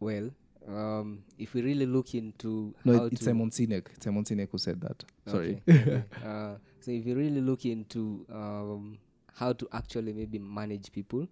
[0.00, 0.30] well
[0.68, 3.86] um if we really look into No, how it's to Simon Sinek.
[3.94, 5.04] It's Simon Sinek who said that.
[5.26, 5.62] Sorry.
[5.68, 6.02] Okay, okay.
[6.24, 8.98] uh, so if you really look into um,
[9.34, 11.28] how to actually maybe manage people,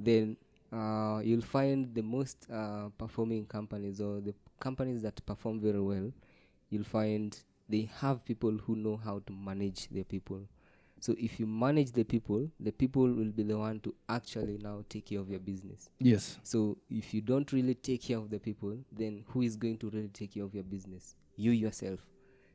[0.00, 0.36] then
[0.72, 6.10] uh, you'll find the most uh, performing companies or the companies that perform very well.
[6.70, 10.40] You'll find they have people who know how to manage their people.
[11.02, 14.84] So if you manage the people, the people will be the one to actually now
[14.88, 15.90] take care of your business.
[15.98, 16.38] yes.
[16.44, 19.90] So if you don't really take care of the people, then who is going to
[19.90, 21.16] really take care of your business?
[21.34, 21.98] You yourself.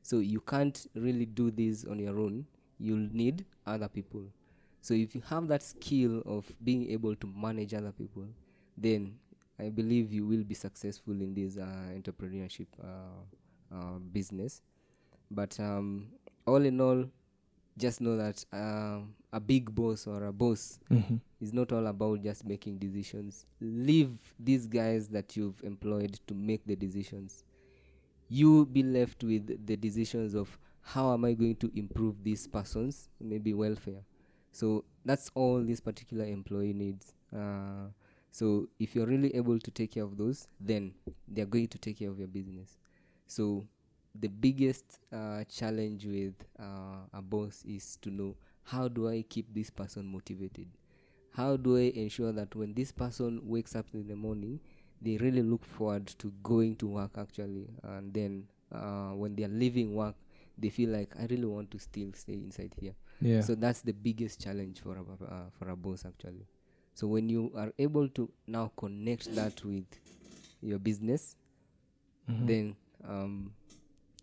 [0.01, 2.45] So you can't really do this on your own.
[2.79, 4.23] You'll need other people.
[4.79, 8.27] So if you have that skill of being able to manage other people,
[8.77, 9.15] then
[9.59, 14.61] I believe you will be successful in this uh, entrepreneurship uh, uh, business.
[15.29, 16.07] But um,
[16.45, 17.09] all in all,
[17.77, 21.19] just know that um, a big boss or a boss Mhm.
[21.39, 23.45] is not all about just making decisions.
[23.61, 27.43] Leave these guys that you've employed to make the decisions.
[28.29, 33.09] You be left with the decisions of how am I going to improve this person's
[33.19, 34.03] maybe welfare.
[34.51, 37.13] So that's all this particular employee needs.
[37.33, 37.89] Uh,
[38.31, 40.93] so if you're really able to take care of those, then
[41.27, 42.77] they're going to take care of your business.
[43.27, 43.65] So
[44.19, 49.53] the biggest uh, challenge with uh, a boss is to know how do I keep
[49.53, 50.67] this person motivated?
[51.31, 54.59] How do I ensure that when this person wakes up in the morning,
[55.01, 59.47] they really look forward to going to work actually, and then uh, when they are
[59.49, 60.15] leaving work,
[60.57, 62.95] they feel like I really want to still stay inside here.
[63.21, 63.41] Yeah.
[63.41, 66.47] So that's the biggest challenge for a uh, for a boss actually.
[66.95, 69.85] So when you are able to now connect that with
[70.61, 71.35] your business,
[72.27, 72.47] Mhm.
[72.47, 72.75] then
[73.07, 73.53] um,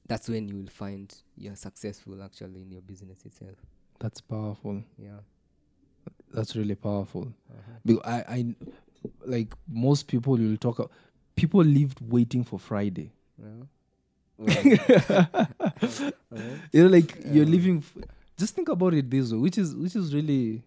[0.07, 3.57] that's when you will find you're successful actually in your business itself.
[3.99, 4.83] That's powerful.
[4.99, 5.21] Yeah.
[6.33, 7.33] That's really powerful.
[7.51, 7.73] Uh-huh.
[7.85, 8.55] Because I, I,
[9.25, 10.91] like most people will talk.
[11.37, 13.13] People lived waiting for Friday.
[13.39, 13.65] Yeah.
[16.31, 16.41] Well.
[16.73, 17.79] You know, like you're living.
[17.79, 18.05] F-
[18.37, 20.65] just think about it this way, which is which is really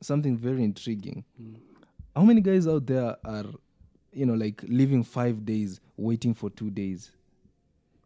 [0.00, 1.24] something very intriguing.
[2.16, 3.44] How many guys out there are,
[4.12, 7.12] you know, like living five days waiting for two days?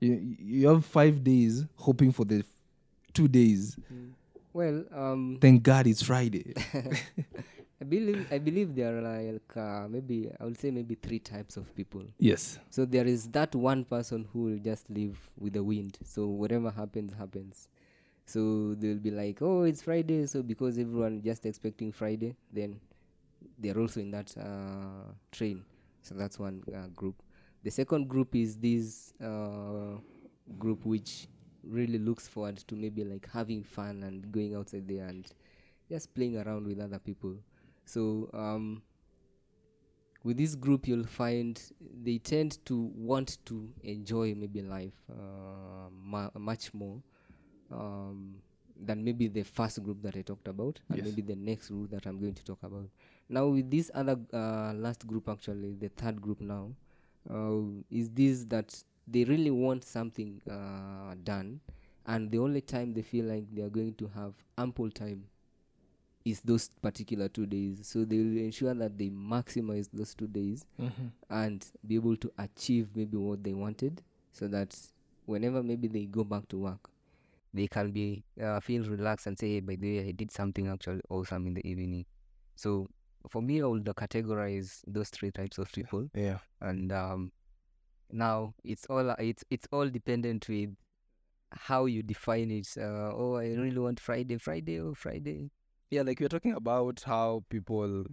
[0.01, 2.47] You you have five days hoping for the f-
[3.13, 3.77] two days.
[4.53, 6.55] Well, um, Thank God it's Friday.
[7.81, 11.57] I believe I believe there are like uh, maybe I would say maybe three types
[11.57, 12.03] of people.
[12.19, 12.59] yes.
[12.71, 15.99] So there is that one person who will just live with the wind.
[16.05, 17.69] So whatever happens, happens.
[18.27, 22.81] So they'll be like, "Oh, it's Friday." So because everyone just expecting Friday, then
[23.59, 25.65] they're also in that uh, train.
[26.03, 27.17] So that's one uh, group.
[27.63, 29.99] The second group is this uh,
[30.59, 31.29] group which
[31.63, 35.27] really looks forward to maybe like having fun and going outside there and
[35.91, 37.35] just playing around with other people.
[37.85, 38.83] So um,
[40.25, 41.61] with this group you'll find
[42.03, 46.99] they tend to want to enjoy maybe life uh, mu- much more
[47.71, 48.37] um,
[48.83, 51.05] than maybe the first group that I talked about and Yes.
[51.07, 52.89] maybe the next group that I'm going to talk about.
[53.29, 56.71] Now with this other uh, last group actually, the third group now,
[57.29, 57.59] uh,
[57.91, 61.61] is this that they really want something uh, done
[62.07, 65.25] and the only time they feel like they are going to have ample time
[66.25, 67.81] is those particular two days.
[67.83, 70.67] So they will ensure that they maximize those two days
[71.31, 74.03] and be able to achieve maybe what they wanted
[74.33, 74.77] so that
[75.27, 76.91] whenever maybe they go back to work,
[77.55, 80.69] they can be uh, feel relaxed and say, hey, by the way, I did something
[80.69, 82.05] actually awesome in the evening.
[82.55, 82.89] So
[83.29, 86.39] for me, I would categorize those three types of people, Yeah.
[86.61, 87.33] and um,
[88.11, 90.71] now it's all it's it's all dependent with
[91.53, 92.69] how you define it.
[92.79, 95.51] Uh, oh, I really want Friday, Friday, oh Friday.
[95.91, 98.05] Yeah, like we're talking about how people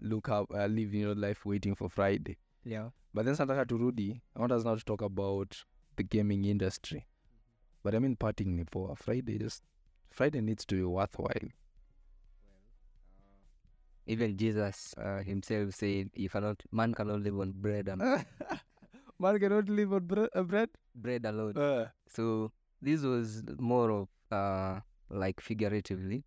[0.00, 2.38] look up, uh, live your life waiting for Friday.
[2.64, 2.88] Yeah.
[3.12, 5.62] But then Santaka to Rudy, I want us now to talk about
[5.96, 7.06] the gaming industry.
[7.82, 9.62] But I mean, parting for Friday, just
[10.10, 11.48] Friday needs to be worthwhile.
[14.06, 18.24] Even Jesus uh, himself said, "If "You cannot, man cannot live on bread alone.
[19.18, 20.68] Man cannot live on bre- uh, bread.
[20.94, 26.22] bread alone." Uh, So this was more of uh, like figuratively,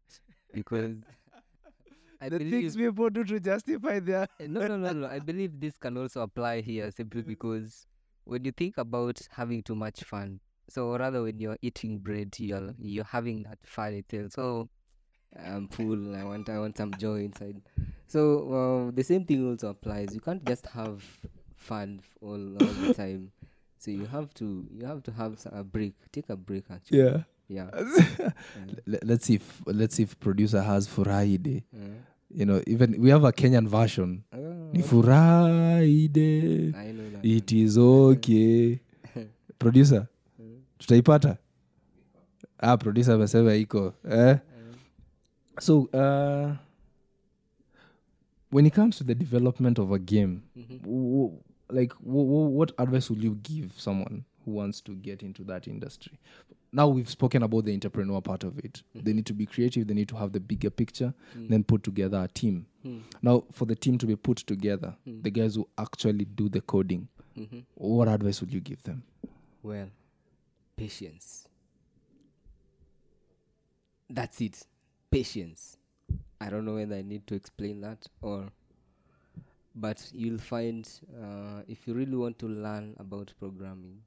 [0.54, 0.96] because
[2.22, 4.24] I the believe things people do to justify their.
[4.24, 5.08] Uh, no, no, no, no.
[5.08, 7.86] I believe this can also apply here simply because
[8.26, 10.40] when you think about having too much fun,
[10.70, 14.34] so rather when you're eating bread, you're you're having that fun itself.
[14.34, 14.70] So
[15.38, 16.16] I'm full.
[16.16, 17.62] I want I want some joy inside.
[18.08, 20.14] So uh, the same thing also applies.
[20.14, 21.04] You can't just have
[21.56, 23.32] fun all, all the time.
[23.78, 25.94] So you have to you have to have a break.
[26.12, 27.00] Take a break actually.
[27.00, 27.24] Yeah.
[27.48, 27.70] Yeah.
[28.86, 31.64] Let- let's see if let's see if producer has Friday.
[31.74, 31.98] Uh,
[32.32, 34.24] You know, even we have a Kenyan version.
[34.32, 34.38] ah,
[34.72, 36.76] Ni Furahide.
[36.78, 37.26] I know that.
[37.26, 38.80] It is okay.
[39.60, 40.08] producer,
[40.80, 41.38] tutaipata?
[42.60, 43.94] Ah, producer amesema iko.
[44.12, 44.38] Eh?
[45.62, 46.56] So, uh,
[48.50, 50.78] when it comes to the development of a game, mm-hmm.
[50.78, 55.44] w- w- like w- what advice would you give someone who wants to get into
[55.44, 56.14] that industry?
[56.72, 58.84] Now we've spoken about the entrepreneur part of it.
[58.96, 59.06] Mm-hmm.
[59.06, 59.88] They need to be creative.
[59.88, 61.50] They need to have the bigger picture, mm.
[61.50, 62.68] then put together a team.
[62.86, 63.02] Mm.
[63.24, 65.24] Now, for the team to be put together, mm.
[65.24, 67.60] the guys who actually do the coding, mm-hmm.
[67.74, 69.04] what advice would you give them?
[69.64, 69.88] Well,
[70.78, 71.48] patience.
[74.10, 74.64] That's it.
[75.12, 75.78] Patience.
[76.40, 78.52] I don't know whether I need to explain that or
[79.76, 80.88] but you'll find
[81.22, 84.00] uh, if you really want to learn about programming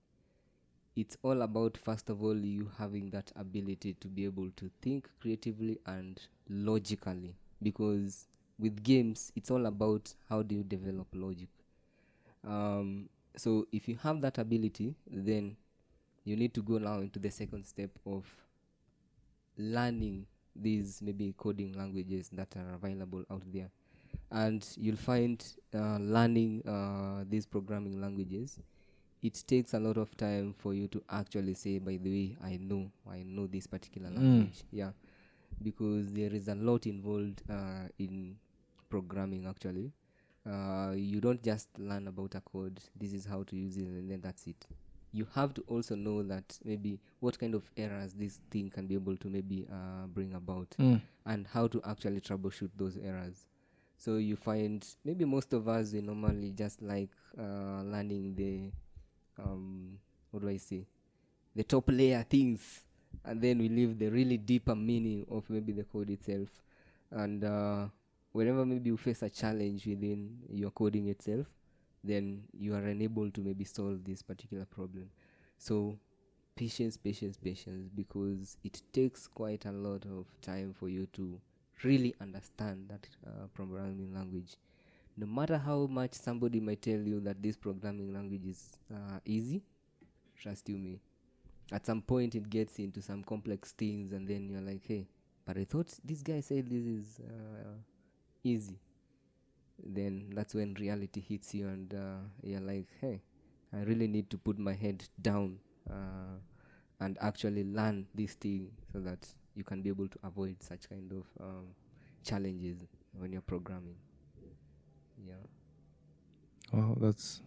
[0.96, 5.08] it's all about first of all you having that ability to be able to think
[5.20, 8.26] creatively and logically because
[8.58, 11.48] with games it's all about how do you develop logic
[12.46, 15.56] um, so if you have that ability then
[16.24, 18.24] you need to go now into the second step of
[19.56, 23.70] learning these maybe coding languages that are available out there.
[24.30, 28.58] And you'll find uh, learning uh, these programming languages.
[29.22, 32.56] It takes a lot of time for you to actually say by the way i
[32.60, 34.64] know i know this particular language.
[34.72, 34.90] Yeah.
[35.62, 38.36] Because there is a lot involved uh, in
[38.88, 39.92] programming actually.
[40.44, 42.80] Uh, you don't just learn about a code.
[42.98, 44.66] This is how to use it and then that's it
[45.12, 48.94] you have to also know that maybe what kind of errors this thing can be
[48.94, 50.74] able to maybe uh, bring about
[51.26, 53.46] and how to actually troubleshoot those errors.
[53.98, 58.72] So you find maybe most of us we normally just like uh, learning the
[59.42, 59.98] um,
[60.30, 60.86] what do i say?
[61.54, 62.84] The top layer things
[63.24, 66.48] and then we leave the really deeper meaning of maybe the code itself.
[67.10, 67.86] And uh,
[68.32, 71.46] whenever maybe you face a challenge within your coding itself
[72.04, 75.08] then you are unable to maybe solve this particular problem
[75.58, 75.98] so
[76.56, 81.40] patience, patience, patience, because it takes quite a lot of time for you to
[81.82, 84.56] really understand that uh, programming language.
[85.16, 89.62] No matter how much somebody might tell you that this programming language is uh, easy,
[90.36, 91.00] trust you me,
[91.70, 95.06] at some point it gets into some complex things, and then you're like, hey,
[95.44, 97.74] but I thought this guy said this is uh,
[98.44, 98.78] easy.
[99.84, 103.20] Then that's when reality hits you, and uh, you're like, hey,
[103.72, 105.58] I really need to put my head down
[105.90, 106.38] uh,
[107.00, 111.12] and actually learn this thing so that you can be able to avoid such kind
[111.12, 111.66] of um,
[112.24, 112.78] challenges
[113.12, 113.96] when you're programming.
[115.26, 115.34] Yeah.
[116.72, 117.42] Wow, that's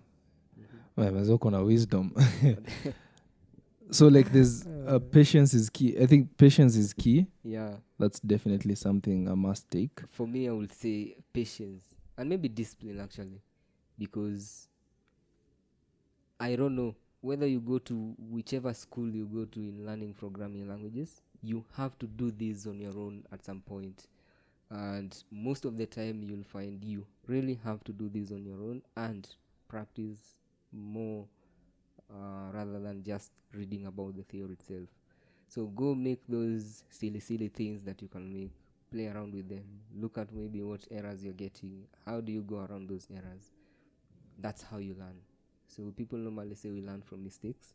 [0.96, 2.14] well, mazoko na wisdom.
[3.92, 5.98] so like there's uh, patience is key.
[6.00, 7.28] I think patience is key.
[7.44, 7.76] Yeah.
[7.98, 10.02] That's definitely something I must take.
[10.12, 13.42] For me, I would say patience and maybe discipline actually,
[13.98, 14.68] because
[16.40, 20.68] I don't know whether you go to whichever school you go to in learning programming
[20.68, 24.08] languages, you have to do this on your own at some point.
[24.70, 28.58] And most of the time, you'll find you really have to do this on your
[28.58, 29.28] own and
[29.68, 30.20] practice
[30.72, 31.26] more
[32.12, 34.90] uh, rather than just reading about the theory itself.
[35.48, 38.52] So go make those silly, silly things that you can make.
[38.92, 39.64] Play around with them.
[40.00, 41.84] Look at maybe what errors you're getting.
[42.06, 43.52] How do you go around those errors?
[44.40, 45.18] That's how you learn.
[45.68, 47.74] So people normally say we learn from mistakes,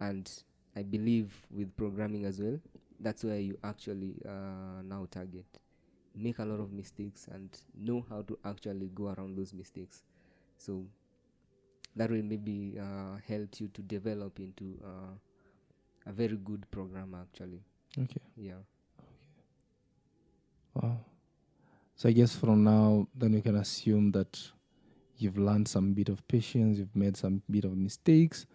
[0.00, 0.30] and
[0.76, 2.58] I believe with programming as well,
[3.00, 5.46] that's where you actually uh, now target.
[6.14, 10.02] Make a lot of mistakes and know how to actually go around those mistakes.
[10.58, 10.84] So
[11.96, 15.14] that will maybe uh, help you to develop into uh,
[16.06, 17.62] a very good programmer actually.
[17.98, 18.20] Okay.
[18.36, 18.62] Yeah.
[20.74, 20.98] Wow.
[21.96, 24.40] So I guess from now, then we can assume that
[25.16, 28.46] you've learned some bit of patience, you've made some bit of mistakes,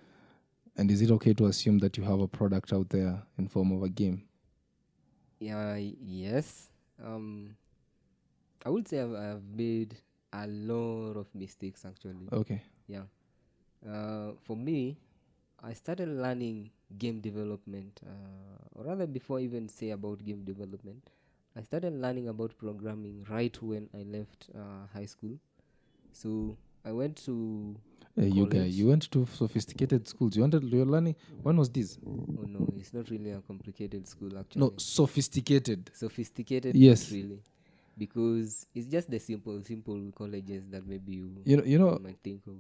[0.75, 3.71] and is it okay to assume that you have a product out there in form
[3.71, 4.23] of a game?
[5.39, 6.69] Yeah, yes.
[7.03, 7.55] Um,
[8.65, 9.95] I would say I've, I've made
[10.34, 12.27] a lot of mistakes actually.
[12.32, 12.62] Okay.
[12.88, 13.03] Yeah.
[13.89, 14.97] Uh, for me,
[15.63, 21.10] I started learning game development, uh, or rather, before I even say about game development,
[21.59, 25.37] I started learning about programming right when I left uh, high school.
[26.13, 27.75] So I went to
[28.17, 28.73] Uh, you guy, college.
[28.73, 30.37] you went to sophisticated schools.
[30.37, 31.15] You wanted you're learning.
[31.43, 31.97] When was this?
[32.07, 34.61] Oh no, it's not really a complicated school actually.
[34.61, 35.91] No, sophisticated.
[35.93, 37.11] sophisticated Yes.
[37.11, 37.41] really
[37.97, 42.19] because it's just the simple simple colleges that maybe you, You know, you know, might
[42.23, 42.53] think of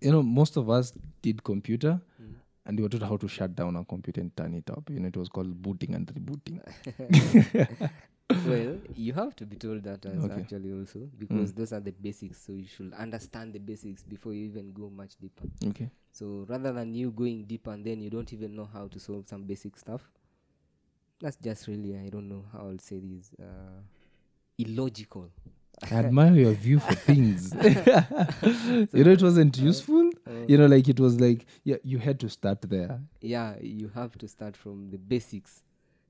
[0.00, 0.22] you know.
[0.22, 2.34] Most of us did computer, Mm.
[2.66, 4.88] and we were taught how to shut down a computer and turn it up.
[4.88, 6.60] You know, it was called booting and rebooting.
[8.44, 10.34] well you have to be told that as Okay.
[10.34, 10.38] Mm.
[10.42, 14.44] actually also because those are the basics so you should understand the basics before you
[14.46, 15.90] even go much deeper Okay.
[16.12, 19.26] so rather than you going deeper and then you don't even know how to solve
[19.28, 20.02] some basic stuff
[21.20, 23.80] that's just really i don't know how i'll say this uh,
[24.58, 25.30] illogical
[25.92, 27.52] I admire your view for things.
[27.52, 30.10] you know, it wasn't useful.
[30.48, 32.98] You know, like it was like yeah, you had to start there.
[33.20, 35.62] yeah you have to start from the basics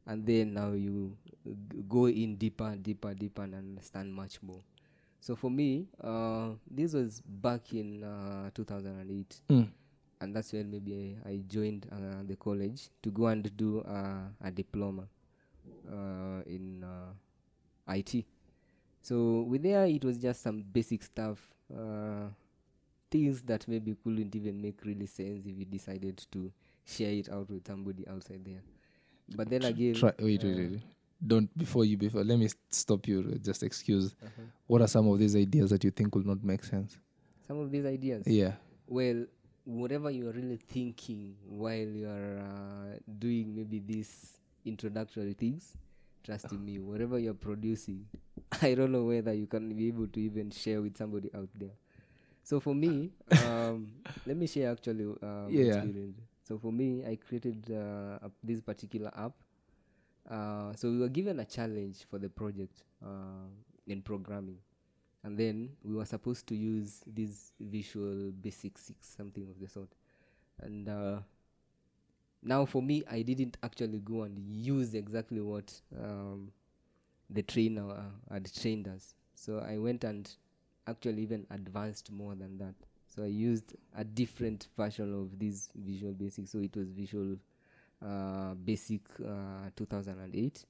[0.07, 4.61] and then now you g- go in deeper deeper deeper and understand much more.
[5.21, 9.69] So for me uh, this was back in uh, 2008 Mm.
[10.21, 14.29] and that's when maybe i, I joined uh, the college to go and do uh,
[14.43, 15.09] a diploma
[15.91, 17.13] uh, in uh,
[17.95, 18.25] it
[19.03, 22.29] so with there it was just some basic stuff uh,
[23.11, 26.51] things that maybe couldn't even make really sense if you decided to
[26.85, 28.63] share it out with somebody outside there
[29.35, 30.83] but then again Try, wait, wait, uh, wait, wait.
[31.27, 32.23] Don't before you before.
[32.25, 33.39] Let me stop you.
[33.43, 34.15] Just excuse.
[34.23, 34.43] uh-huh.
[34.67, 36.99] What are some of these ideas that you think will not make sense?
[37.47, 38.55] some of these ideas Yeah.
[38.89, 39.25] well
[39.65, 45.77] whatever you're really thinking while you're uh, doing maybe these introductory things
[46.25, 48.05] trust in me whatever you're producing
[48.63, 51.71] i don't know whether you can be able to even share with somebody out there
[52.43, 53.13] so for me
[53.47, 53.87] um,
[54.27, 55.67] let me share actually uh, Yeah.
[55.67, 59.33] experience so for me i created uh, this particular app.
[60.31, 63.49] Uh, so we were given a challenge for the project uh,
[63.87, 64.59] in programming.
[65.23, 69.89] And then we were supposed to use this visual basic six something of the sort.
[70.61, 71.19] And uh,
[72.43, 76.53] now for me i didn't actually go and use exactly what um,
[77.31, 79.15] the trainer uh, had trained us.
[79.35, 80.31] So i went and
[80.87, 82.75] actually even advanced more than that
[83.17, 87.37] so i used a different version of this visual basic so it was visual
[88.05, 90.65] uh, basic uh, 2008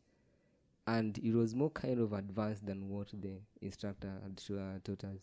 [0.87, 5.21] and it was more kind of advanced than what the instructor had uh, taught us.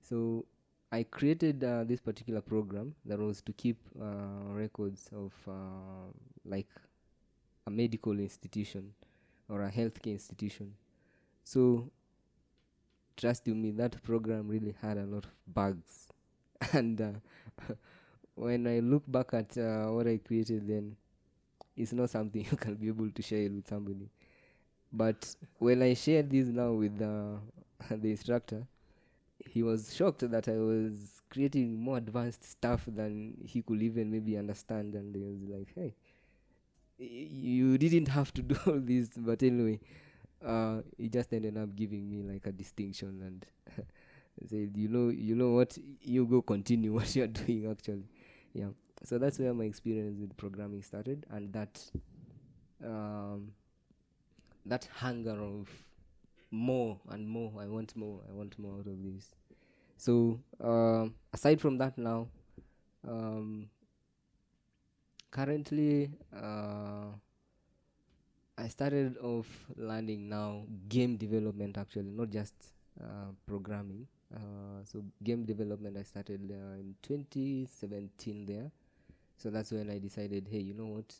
[0.00, 0.44] So
[0.92, 6.12] I created uh, this particular program that was to keep uh, records of uh,
[6.44, 6.68] like
[7.66, 8.92] a medical institution
[9.48, 10.74] or a healthcare institution.
[11.42, 11.90] So,
[13.16, 16.08] trust you me, that program really had a lot of bugs.
[16.72, 17.74] and uh,
[18.34, 20.96] when I look back at uh, what I created, then
[21.76, 24.08] it's not something you can be able to share it with somebody.
[24.92, 27.38] But when I shared this now with uh,
[27.90, 28.66] the instructor,
[29.46, 34.36] he was shocked that I was creating more advanced stuff than he could even maybe
[34.36, 34.94] understand.
[34.94, 35.94] And he was like, hey,
[36.98, 39.10] you didn't have to do all this.
[39.16, 39.80] But anyway,
[40.44, 43.86] uh, he just ended up giving me like a distinction and
[44.46, 48.08] said, you know, you know what, you go continue what you're doing actually.
[48.52, 48.68] Yeah.
[49.04, 51.26] So that's where my experience with programming started.
[51.30, 51.82] And that,
[52.84, 53.52] um,
[54.64, 55.68] that hunger of
[56.50, 57.52] more and more.
[57.60, 58.20] I want more.
[58.28, 59.30] I want more out of this.
[59.98, 62.28] So um aside from that, now
[63.06, 63.68] um,
[65.30, 67.12] currently uh,
[68.58, 72.85] I started off learning now game development actually, not just uh,
[73.46, 74.06] programming.
[74.34, 78.70] Uh, so game development I started uh, in 2017 there.
[79.36, 81.14] So that's when I decided, hey, you know what?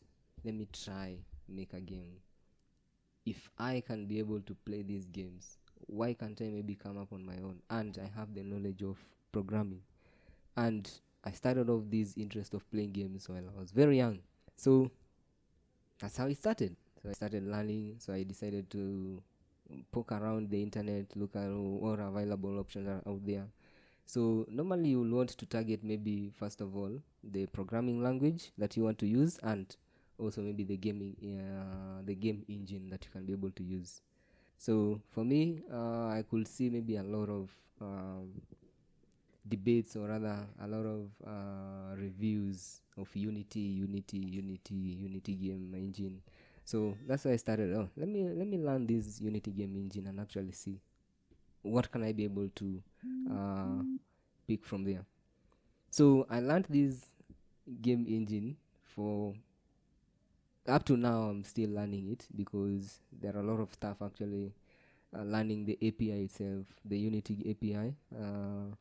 [0.45, 1.17] Let me try
[1.49, 2.17] make a game
[3.27, 5.59] if I can be able to play these games,
[5.89, 7.61] why can't I maybe come up on my own?
[7.69, 8.99] And I have the knowledge of
[9.33, 9.83] programming.
[10.57, 10.89] And
[11.25, 14.21] I started off this interest of playing games while I was very young.
[14.57, 14.91] So
[15.99, 16.77] that's how it started.
[17.03, 17.97] So I started learning.
[17.99, 19.21] So I decided to
[19.93, 23.47] poke around the internet, look at what available options are out there.
[24.05, 26.93] So normally you will want to target maybe first of all
[27.25, 29.75] the programming language that you want to use and
[30.19, 34.01] also maybe the gaming uh, the game engine that you can be able to use
[34.57, 37.51] so for me uh, i could see maybe a lot of
[37.81, 38.31] um,
[39.49, 46.21] debates or rather a lot of uh, reviews of unity unity unity unity game engine
[46.67, 47.73] so that's why i started.
[47.73, 50.79] Oh let me let me learn this unity game engine and actually see
[51.63, 52.83] what can i be able to
[53.33, 53.83] uh,
[54.47, 55.05] pick from there.
[55.91, 57.07] So i learned this
[57.81, 59.35] game engine for
[60.69, 64.53] up to now i'm still learning it because there are a lot of stuff actually
[65.17, 68.75] uh, learning the api itself the unity api uh,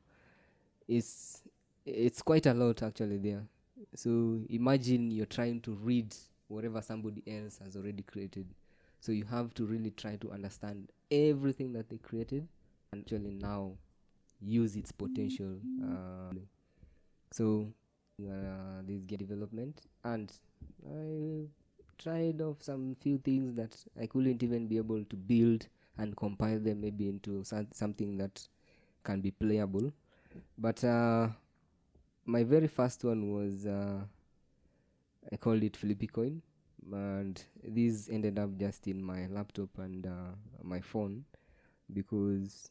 [0.88, 1.42] is
[1.86, 3.44] it's quite a lot actually there.
[3.94, 6.16] So imagine you're trying to read
[6.48, 8.46] whatever somebody else has already created
[9.00, 12.48] so you have to really try to understand everything that they created
[12.92, 13.72] and actually now
[14.42, 16.34] use its potential uh,
[17.32, 17.68] so
[18.22, 20.32] uh, this game development and
[20.90, 21.46] i
[21.98, 25.68] tried of some few things that I couldn't even be able to build
[25.98, 28.48] and compile them maybe into some, something that
[29.04, 29.94] can be playable.
[30.58, 31.30] But uh,
[32.26, 34.02] my very first one was uh,
[35.32, 36.42] I called it Flippy Coin,
[36.92, 41.26] and this ended up just in my laptop and uh, my phone
[41.94, 42.70] because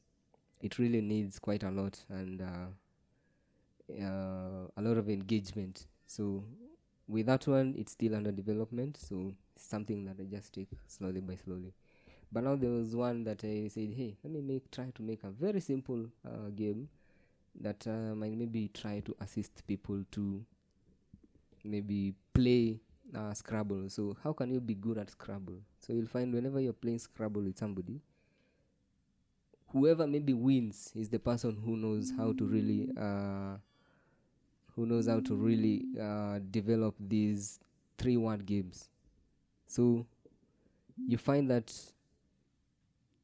[0.61, 2.67] it really needs quite a lot and uh,
[4.03, 5.87] uh, a lot of engagement.
[6.07, 6.45] So
[7.07, 11.37] with that one it's still under development so something that i just take slowly by
[11.37, 11.73] slowly
[12.33, 15.23] but now there was one that i said hey let me make try to make
[15.25, 16.89] a very simple uh, game
[17.61, 20.45] that uh, might maybe try to assist people to
[21.65, 22.81] maybe play
[23.17, 23.89] uh, scrabble.
[23.89, 25.59] So how can you be good at scrabble?
[25.81, 28.01] So you'll find whenever you're playing scrabble with somebody
[29.75, 33.57] whoever maybe wins is the person who knows how to really uh,
[34.77, 37.61] who knows how to really uh, develop these
[37.99, 38.89] three word games.
[39.67, 40.07] So
[40.97, 41.73] you find that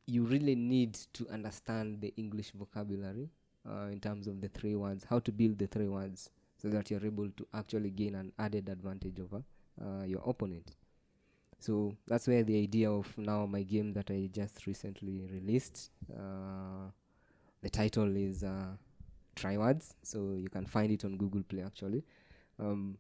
[0.07, 3.31] you really need to understand the English vocabulary
[3.69, 6.31] uh, in terms of the three words, how to build the three words
[6.61, 9.43] so that you're able to actually gain an added advantage over
[9.81, 10.77] uh, your opponent.
[11.59, 15.91] So that's where the idea of now my game that I just recently released.
[16.13, 16.91] Uh,
[17.63, 18.77] the title is uh,
[19.37, 22.03] Triwords, so you can find it on Google Play actually.
[22.59, 22.97] Um,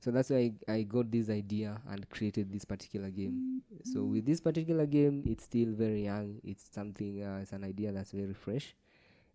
[0.00, 3.60] so that's why I, I got this idea and created this particular game.
[3.84, 6.40] So with this particular game, it's still very young.
[6.42, 8.74] It's something, uh, it's an idea that's very fresh,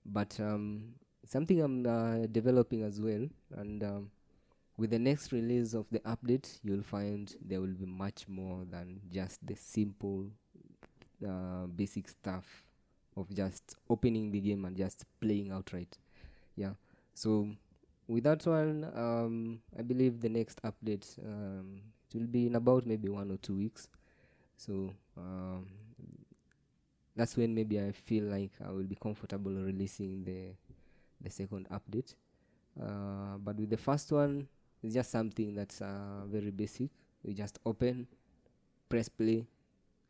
[0.05, 0.95] but um,
[1.28, 3.28] something I'm uh, developing as well.
[3.55, 4.11] And um,
[4.78, 9.01] with the next release of the update, you'll find there will be much more than
[9.11, 10.28] just the simple,
[11.28, 12.63] uh, basic stuff
[13.17, 15.97] of just opening the game and just playing outright.
[16.55, 16.73] Yeah.
[17.13, 17.49] So
[18.07, 21.82] with that one, um, I believe the next update um,
[22.13, 23.88] it will be in about maybe one or two weeks.
[24.57, 25.67] So um,
[27.15, 30.53] that's when maybe I feel like I will be comfortable releasing the
[31.26, 32.15] the second update.
[32.82, 34.47] Uh, but with the first one,
[34.84, 36.89] it's just something that's uh, very basic.
[37.23, 38.07] You just open,
[38.89, 39.45] press play,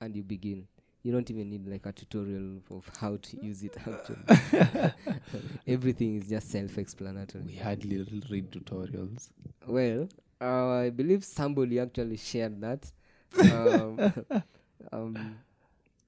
[0.01, 0.67] and you begin.
[1.03, 4.91] You don't even need like a tutorial of how to use it actually.
[5.67, 7.43] Everything is just self-explanatory.
[7.45, 9.29] We hardly l- read tutorials.
[9.67, 10.09] Well,
[10.41, 12.91] uh, I believe somebody actually shared that.
[13.37, 14.13] Um,
[14.91, 15.35] um,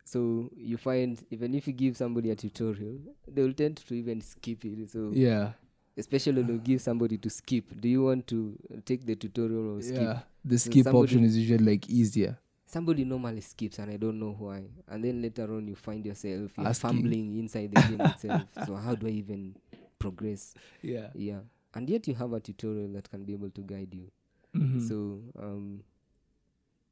[0.07, 2.97] so you find even if you give somebody a tutorial,
[3.27, 4.89] they will tend to even skip it.
[4.89, 5.51] So Yeah.
[5.97, 9.81] especially when you give somebody to skip, do you want to take the tutorial or
[9.81, 10.01] skip?
[10.01, 10.21] Yeah.
[10.45, 12.37] The skip somebody- option is usually like easier.
[12.69, 14.63] Somebody normally skips, and I don't know why.
[14.87, 16.89] And then later on, you find yourself you're Asking.
[16.89, 18.43] fumbling inside the game itself.
[18.65, 19.55] So how do I even
[19.99, 20.53] progress?
[20.81, 21.09] Yeah.
[21.15, 21.39] Yeah,
[21.73, 24.11] and yet you have a tutorial that can be able to guide you.
[24.55, 24.81] Mhm.
[24.87, 25.81] So um,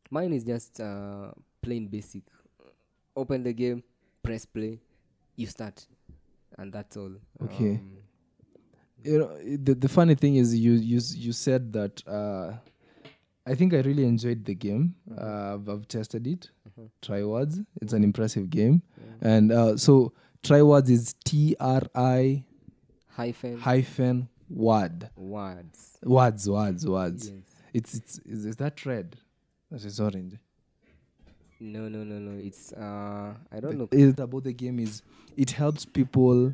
[0.09, 2.23] mine is just uh, plain basic.
[3.15, 3.83] Open the game,
[4.23, 4.79] press play,
[5.35, 5.85] you start,
[6.57, 7.11] and that's all.
[7.43, 7.75] Okay.
[7.75, 7.97] Um,
[9.05, 12.53] you know the, the funny thing is you you you said that uh
[13.45, 14.95] i think i really enjoyed the game.
[15.17, 16.49] Uh i've, tested it.
[17.01, 17.61] Try words.
[17.81, 18.81] It's an impressive game.
[19.21, 20.13] And uh so
[20.43, 22.43] try words is t-r-i
[23.09, 23.59] hyphen.
[23.59, 25.09] hyphen word.
[25.15, 25.99] Words.
[26.03, 27.29] words words words.
[27.29, 27.43] Yes.
[27.73, 29.17] it's it's is, is that red?
[29.71, 30.37] That is orange
[31.59, 32.39] No, no, no, no.
[32.43, 33.87] It's uh, I don't know.
[33.91, 35.01] it about the game is
[35.37, 36.53] it helps people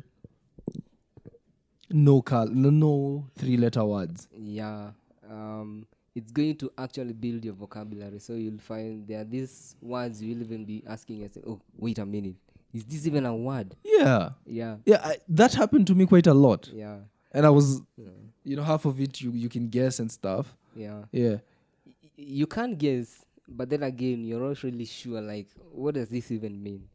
[1.90, 4.90] know cal- know three letter words Yeah.
[5.30, 8.18] Um, it's going to actually build your vocabulary.
[8.18, 12.04] So you'll find there are these words you'll even be asking yourself, oh, wait a
[12.06, 12.34] minute.
[12.74, 13.74] Is this even a word?
[13.84, 14.76] yeah Yeah.
[14.84, 16.96] yeah I, that happened to me quite a lot Yeah.
[17.32, 17.82] and I was,
[18.44, 20.54] you know, half of it you you can guess and stuff.
[20.76, 21.02] Yeah.
[21.12, 21.36] Yeah,
[21.86, 23.24] Y- you can't guess,
[23.56, 26.88] but then again, you're not really sure, like, what does this even mean?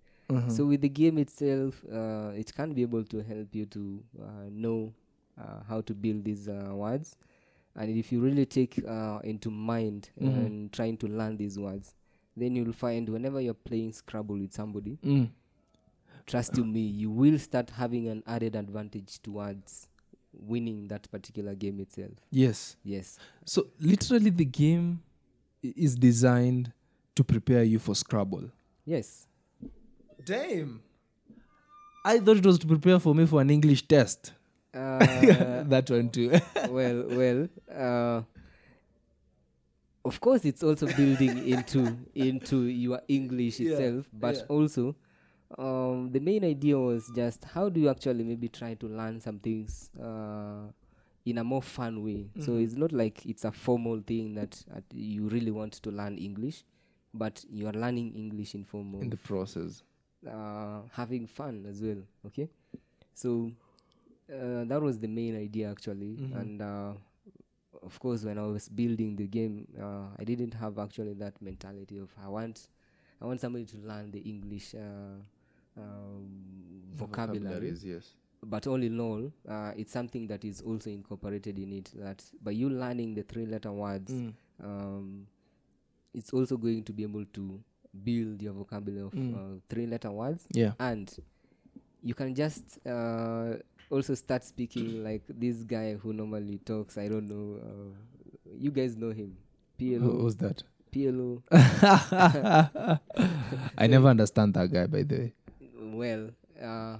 [0.49, 4.25] So with the game itself, uh, it can be able to help you to uh,
[4.51, 4.93] know
[5.39, 7.15] uh, how to build these uh, words,
[7.75, 11.93] and if you really take uh, into mind and trying to learn these words,
[12.35, 15.29] then you'll find whenever you're playing Scrabble with somebody, Mm.
[16.25, 19.87] trust you me, you will start having an added advantage towards
[20.33, 22.11] winning that particular game itself.
[22.31, 22.75] yes.
[22.83, 23.17] Yes.
[23.45, 24.99] So literally, the game
[25.63, 26.71] is designed
[27.15, 28.49] to prepare you for Scrabble.
[28.85, 29.27] Yes.
[30.25, 30.81] Damn.
[32.05, 34.33] I thought it was to prepare for me for an English test.
[34.73, 34.99] Uh,
[35.63, 36.29] that one too.
[36.69, 38.21] well, well, uh,
[40.05, 44.43] of course, it's also building into into your English Yeah, itself, but yeah.
[44.47, 44.95] also
[45.57, 49.39] um, the main idea was just how do you actually maybe try to learn some
[49.39, 50.71] things uh,
[51.29, 52.29] in a more fun way.
[52.39, 52.63] So Mm-hmm.
[52.63, 56.63] it's not like it's a formal thing that uh, you really want to learn English,
[57.13, 59.83] but you are learning English in form of in the process.
[60.27, 62.01] uh, having fun as well.
[62.25, 62.49] Okay,
[63.13, 63.51] so
[64.33, 66.93] uh, that was the main idea actually, and uh,
[67.83, 71.97] of course, when I was building the game, uh, I didn't have actually that mentality
[71.99, 72.67] of I want,
[73.21, 75.19] I want somebody to learn the English uh,
[75.77, 76.27] um,
[76.91, 77.43] vocabulary.
[77.43, 78.15] Vocabularies, yes.
[78.43, 81.91] But all in all, uh, it's something that is also incorporated in it.
[81.95, 84.11] That by you learning the three-letter words,
[84.63, 85.27] um,
[86.13, 87.59] it's also going to be able to
[88.03, 90.73] build your vocabulary of uh, three-letter words Yeah.
[90.79, 91.11] and
[92.03, 93.55] you can just uh,
[93.89, 97.95] also start speaking like this guy who normally talks i don't know uh,
[98.55, 99.35] you guys know him
[99.79, 100.61] Who plo was that?
[100.91, 101.41] plo
[103.77, 105.33] I never understand that guy, by the way.
[105.93, 106.29] well
[106.61, 106.97] uh,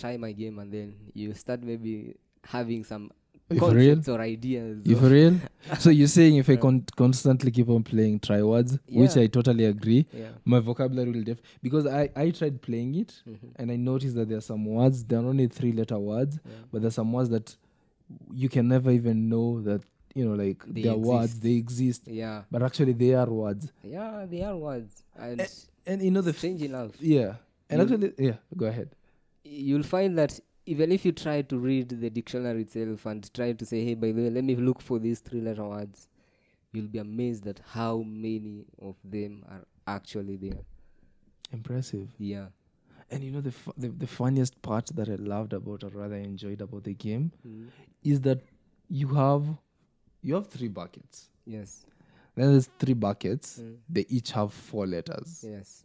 [0.00, 3.10] try my game and then you start maybe having some
[3.50, 3.98] You for real?
[4.12, 5.34] or ideas You of- for real?
[5.78, 9.64] so you're saying if I con- constantly keep on playing try words, which I totally
[9.66, 13.46] agree, yeah my vocabulary will def because I, I tried playing it Mm-hmm.
[13.56, 16.38] and I noticed that there are some words, they're only three letter words,
[16.72, 17.56] but there's some words that
[18.32, 19.82] you can never even know that,
[20.14, 23.72] you know, like They they're words, they exist, yeah but actually they are words.
[23.82, 25.40] yeah they are words and
[25.86, 26.32] And you know, the.
[26.32, 27.34] strange enough yeah.
[27.70, 28.88] And actually, yeah, go ahead.
[29.46, 33.64] You'll find that even if you try to read the dictionary itself and try to
[33.64, 36.08] say, hey, by the way, let me look for these three letter words,
[36.72, 40.58] you'll be amazed at how many of them are actually there.
[41.52, 42.08] Impressive.
[42.18, 42.46] Yeah.
[43.10, 46.16] And you know, the, fu- the, the funniest part that I loved about, or rather
[46.16, 47.68] enjoyed about the game, Mm.
[48.02, 48.40] is that
[48.88, 49.44] you have
[50.22, 51.28] you have three buckets.
[51.44, 51.86] Yes.
[52.34, 53.60] Then there's three buckets.
[53.62, 53.76] Mm.
[53.88, 55.44] They each have four letters.
[55.48, 55.84] Yes.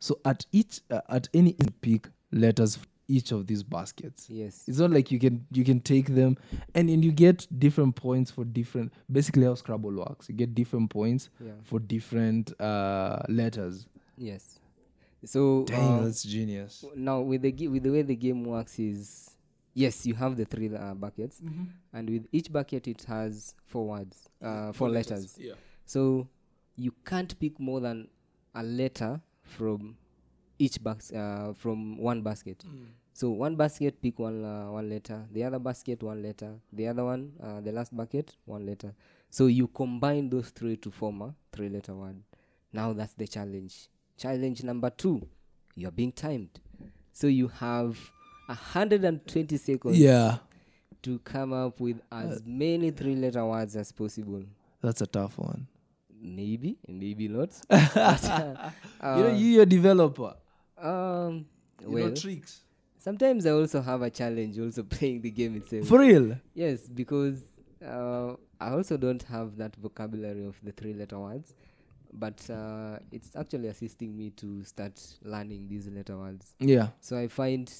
[0.00, 2.78] So at each uh, at any pick letters
[3.08, 4.28] each of these baskets.
[4.28, 4.64] Yes.
[4.66, 6.36] It's not like you can you can take them
[6.74, 10.28] and, and you get different points for different basically how Scrabble works.
[10.28, 11.52] You get different points Yeah.
[11.62, 13.86] for different uh, letters.
[14.16, 14.58] Yes.
[15.24, 16.84] So Dang, uh, that's genius.
[16.94, 19.30] now with the ga- with the way the game works is
[19.74, 21.40] yes, you have the three uh, buckets,
[21.92, 25.36] and with each bucket it has four words, uh, four letters.
[25.38, 25.54] Yeah.
[25.84, 26.28] So
[26.76, 28.08] you can't pick more than
[28.54, 29.96] a letter from
[30.58, 32.64] each box uh, from one basket.
[33.12, 37.04] So one basket pick one uh, one letter, the other basket one letter, the other
[37.04, 38.94] one uh, the last bucket one letter.
[39.30, 42.16] So you combine those three to form a three letter word.
[42.72, 43.88] Now that's the challenge.
[44.18, 45.26] Challenge number two,
[45.74, 46.60] you are being timed.
[47.12, 47.98] So you have
[48.48, 50.38] hundred and twenty seconds Yeah.
[51.02, 54.44] to come up with as many three letter words as possible.
[54.82, 55.66] That's a tough one.
[56.20, 57.50] Maybe, maybe not.
[57.68, 58.70] But, uh,
[59.16, 60.34] you know, you're a developer.
[60.78, 61.46] Um,
[61.82, 62.62] You well, know tricks.
[62.98, 65.86] sometimes I also have a challenge also playing the game itself.
[65.86, 66.36] For real.
[66.54, 67.42] yes, because
[67.84, 71.54] uh, I also don't have that vocabulary of the three letter words,
[72.12, 76.54] but uh, it's actually assisting me to start learning these letter words.
[76.58, 76.88] Yeah.
[77.00, 77.70] So I find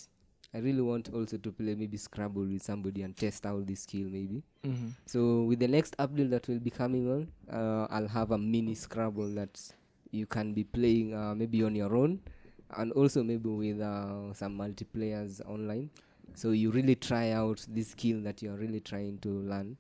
[0.55, 4.09] I really want also to play maybe Scrabble with somebody and test out this skill
[4.09, 4.43] maybe.
[4.65, 4.89] Mm-hmm.
[5.07, 8.75] So with the next update that will be coming on, uh, I'll have a mini
[8.75, 9.61] Scrabble that
[10.13, 12.21] you can be playing uh, maybe on your own,
[12.77, 15.91] and also maybe with uh, some multiplayers online.
[16.35, 19.77] So you really try out this skill that you're really trying to learn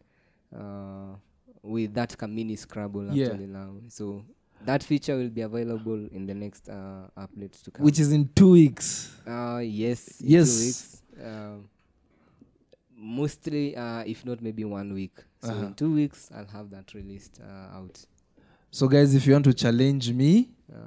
[0.56, 1.16] uh,
[1.62, 3.26] with that mini Scrabble Yeah.
[3.30, 3.74] actually now.
[3.88, 4.24] So
[4.64, 7.84] that feature will be available in the next uh, updates to come.
[7.84, 9.12] Which is in two weeks.
[9.26, 10.20] Uh, yes.
[10.20, 10.58] in two Yes.
[10.64, 11.02] weeks.
[11.22, 11.68] Um,
[12.96, 15.18] mostly, uh, if not maybe one week.
[15.42, 15.66] So Uh-huh.
[15.66, 18.04] in two weeks, I'll have that released uh, out.
[18.70, 20.78] So, guys, if you want to challenge me, Uh,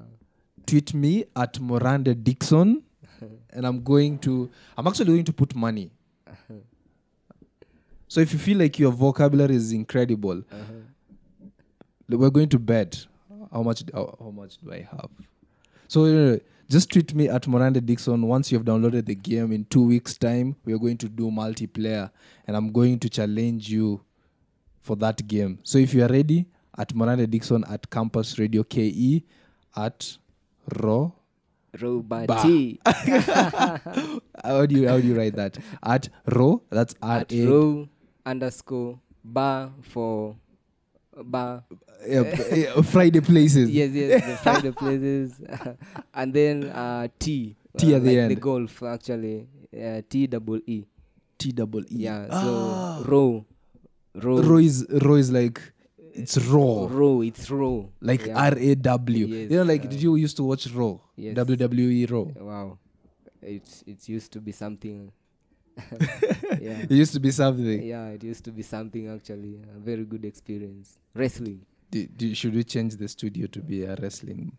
[0.65, 2.83] tweet me at Morande Dixon,
[3.51, 4.49] and I'm going to.
[4.77, 5.91] I'm actually going to put money.
[8.07, 10.41] So if you feel like your vocabulary is incredible,
[12.07, 13.05] like, we're going to bet
[13.53, 15.09] how much how, how much do I have.
[15.87, 16.37] So uh,
[16.67, 19.51] just tweet me at Morande Dixon once you've downloaded the game.
[19.51, 22.09] In two weeks' time, we are going to do multiplayer,
[22.47, 24.01] and I'm going to challenge you
[24.81, 25.59] for that game.
[25.63, 26.47] So if you are ready,
[26.79, 29.23] at Morande Dixon at Campus Radio KE
[29.75, 30.17] at
[30.69, 32.41] Bah.
[32.43, 32.79] T.
[34.43, 35.57] How do you how do you write that?
[35.83, 36.57] At Raw.
[36.69, 37.45] That's R at A.
[37.45, 37.87] row
[38.25, 40.35] underscore bar for
[41.23, 41.63] bar.
[42.07, 42.23] Yeah,
[42.81, 43.69] Friday places.
[43.69, 45.41] yes, yes, the Friday places.
[46.13, 47.55] and then uh, T.
[47.77, 48.41] T uh, at the like The end.
[48.41, 49.47] golf, actually.
[49.75, 50.85] Uh, T double E.
[51.37, 51.85] T double E.
[52.07, 52.41] Yeah, Ah.
[53.03, 53.45] so row.
[54.15, 54.41] Row.
[54.41, 55.61] Raw is raw is like
[56.21, 56.87] it's raw.
[56.89, 57.83] Raw, it's raw.
[58.01, 58.45] Like yeah.
[58.51, 59.25] R A W.
[59.25, 60.97] Yes, you know, like uh, did you used to watch Raw?
[61.15, 61.35] yes.
[61.37, 62.25] WWE Raw.
[62.43, 62.77] Wow.
[63.41, 65.11] It's it used to be something.
[66.59, 66.79] yeah.
[66.83, 67.81] It used to be something.
[67.83, 69.61] Yeah, it used to be something actually.
[69.75, 70.99] A very good experience.
[71.13, 71.61] Wrestling.
[71.91, 74.51] Do, do, should we change the studio to be a wrestling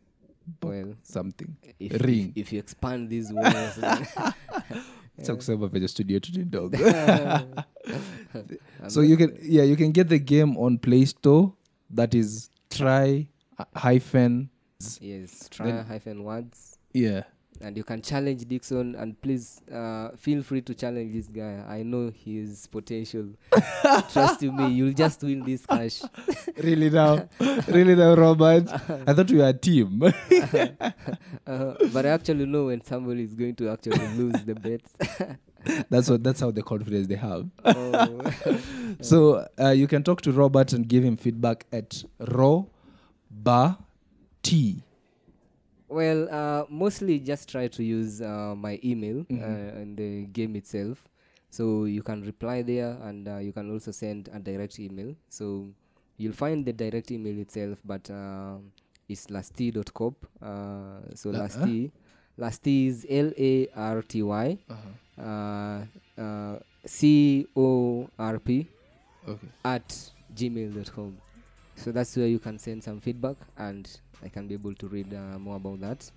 [0.63, 1.57] Well, something?
[1.79, 2.33] if, if, Ring.
[2.35, 3.79] if you expand these walls,
[5.21, 6.77] Sasa kusema venye studio tu ni ndogo.
[8.89, 11.49] So you can yeah you can get the game on Play Store.
[11.95, 13.27] That is try
[13.75, 14.49] hyphen
[15.01, 16.79] yes, try then- hyphen words.
[16.95, 17.25] yeah.
[17.63, 21.63] And you can challenge Dixon and please uh, feel free to challenge this guy.
[21.69, 23.27] I know his potential.
[24.13, 26.03] Trust me, you'll just win this cash.
[26.57, 27.29] Really now,
[27.69, 28.69] really now, Robert.
[29.07, 30.03] I thought we were a team.
[31.47, 34.83] Uh, but I actually know when somebody is going to actually lose the bet.
[35.91, 37.49] that's what that's how the confidence they have.
[37.65, 38.21] oh.
[39.01, 42.63] So uh, you can talk to Robert and give him feedback at raw
[43.31, 43.79] bar
[44.43, 44.83] t.
[45.91, 49.43] Well, uh, mostly just try to use uh, my email Mhm.
[49.43, 51.03] uh, in the game itself.
[51.51, 55.17] So you can reply there and uh, you can also send a direct email.
[55.29, 55.67] So
[56.17, 58.71] you'll find the direct email itself, but um
[59.09, 60.15] it's lasty.cop.
[60.41, 61.91] Uh, so La- lasty,
[62.39, 64.59] lasty is L A R T Y,
[65.19, 65.85] uh,
[66.17, 68.69] uh, C O R P
[69.27, 69.49] Okay.
[69.65, 69.89] at
[70.37, 71.17] gmail.com.
[71.75, 73.91] So that's where you can send some feedback and
[74.25, 76.11] I can be able to read uh, more about that.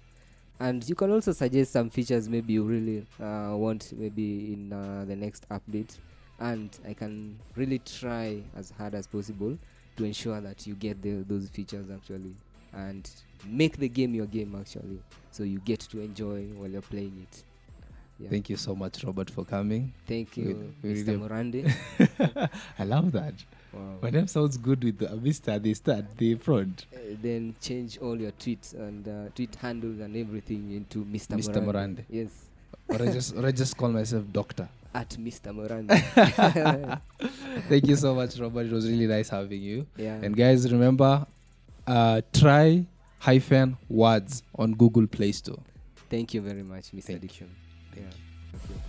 [0.60, 5.06] And you can also suggest some features maybe you really uh, want maybe in uh,
[5.08, 5.98] the next update.
[6.40, 9.58] And I can really try as hard as possible
[9.98, 12.36] to ensure that you get the, those features actually
[12.74, 13.10] and
[13.46, 15.00] make the game your game actually
[15.32, 17.44] so you get to enjoy while you're playing it.
[18.20, 18.30] Yeah.
[18.30, 19.94] Thank you so much, Robert, for coming.
[20.08, 21.08] Thank you, we Mr.
[21.08, 22.50] really- Morande.
[22.80, 23.34] I love that.
[23.74, 23.98] Wow.
[24.02, 25.62] My name sounds good with the Mr.
[25.62, 26.86] They start, the front.
[26.94, 31.36] Uh, then change all your tweets and uh, tweet handles and everything into Mr.
[31.38, 31.56] Mr.
[31.64, 31.66] Morande.
[31.66, 32.04] Morande.
[32.10, 32.32] Yes,
[32.90, 34.68] Or I just or I just call myself Doctor.
[34.96, 35.52] at Mr.
[35.54, 37.00] Morande.
[37.70, 38.68] Thank you so much, Robert.
[38.68, 39.88] It was really nice having you.
[39.98, 40.16] yeah.
[40.22, 41.26] And guys, remember,
[41.88, 42.86] uh, try
[43.20, 45.60] hyphen words on Google Play Store.
[46.10, 47.04] Thank you very much, Mr.
[47.06, 47.28] Thank you.
[47.28, 47.50] Dixon.
[47.96, 48.02] yeah.
[48.56, 48.80] Okay.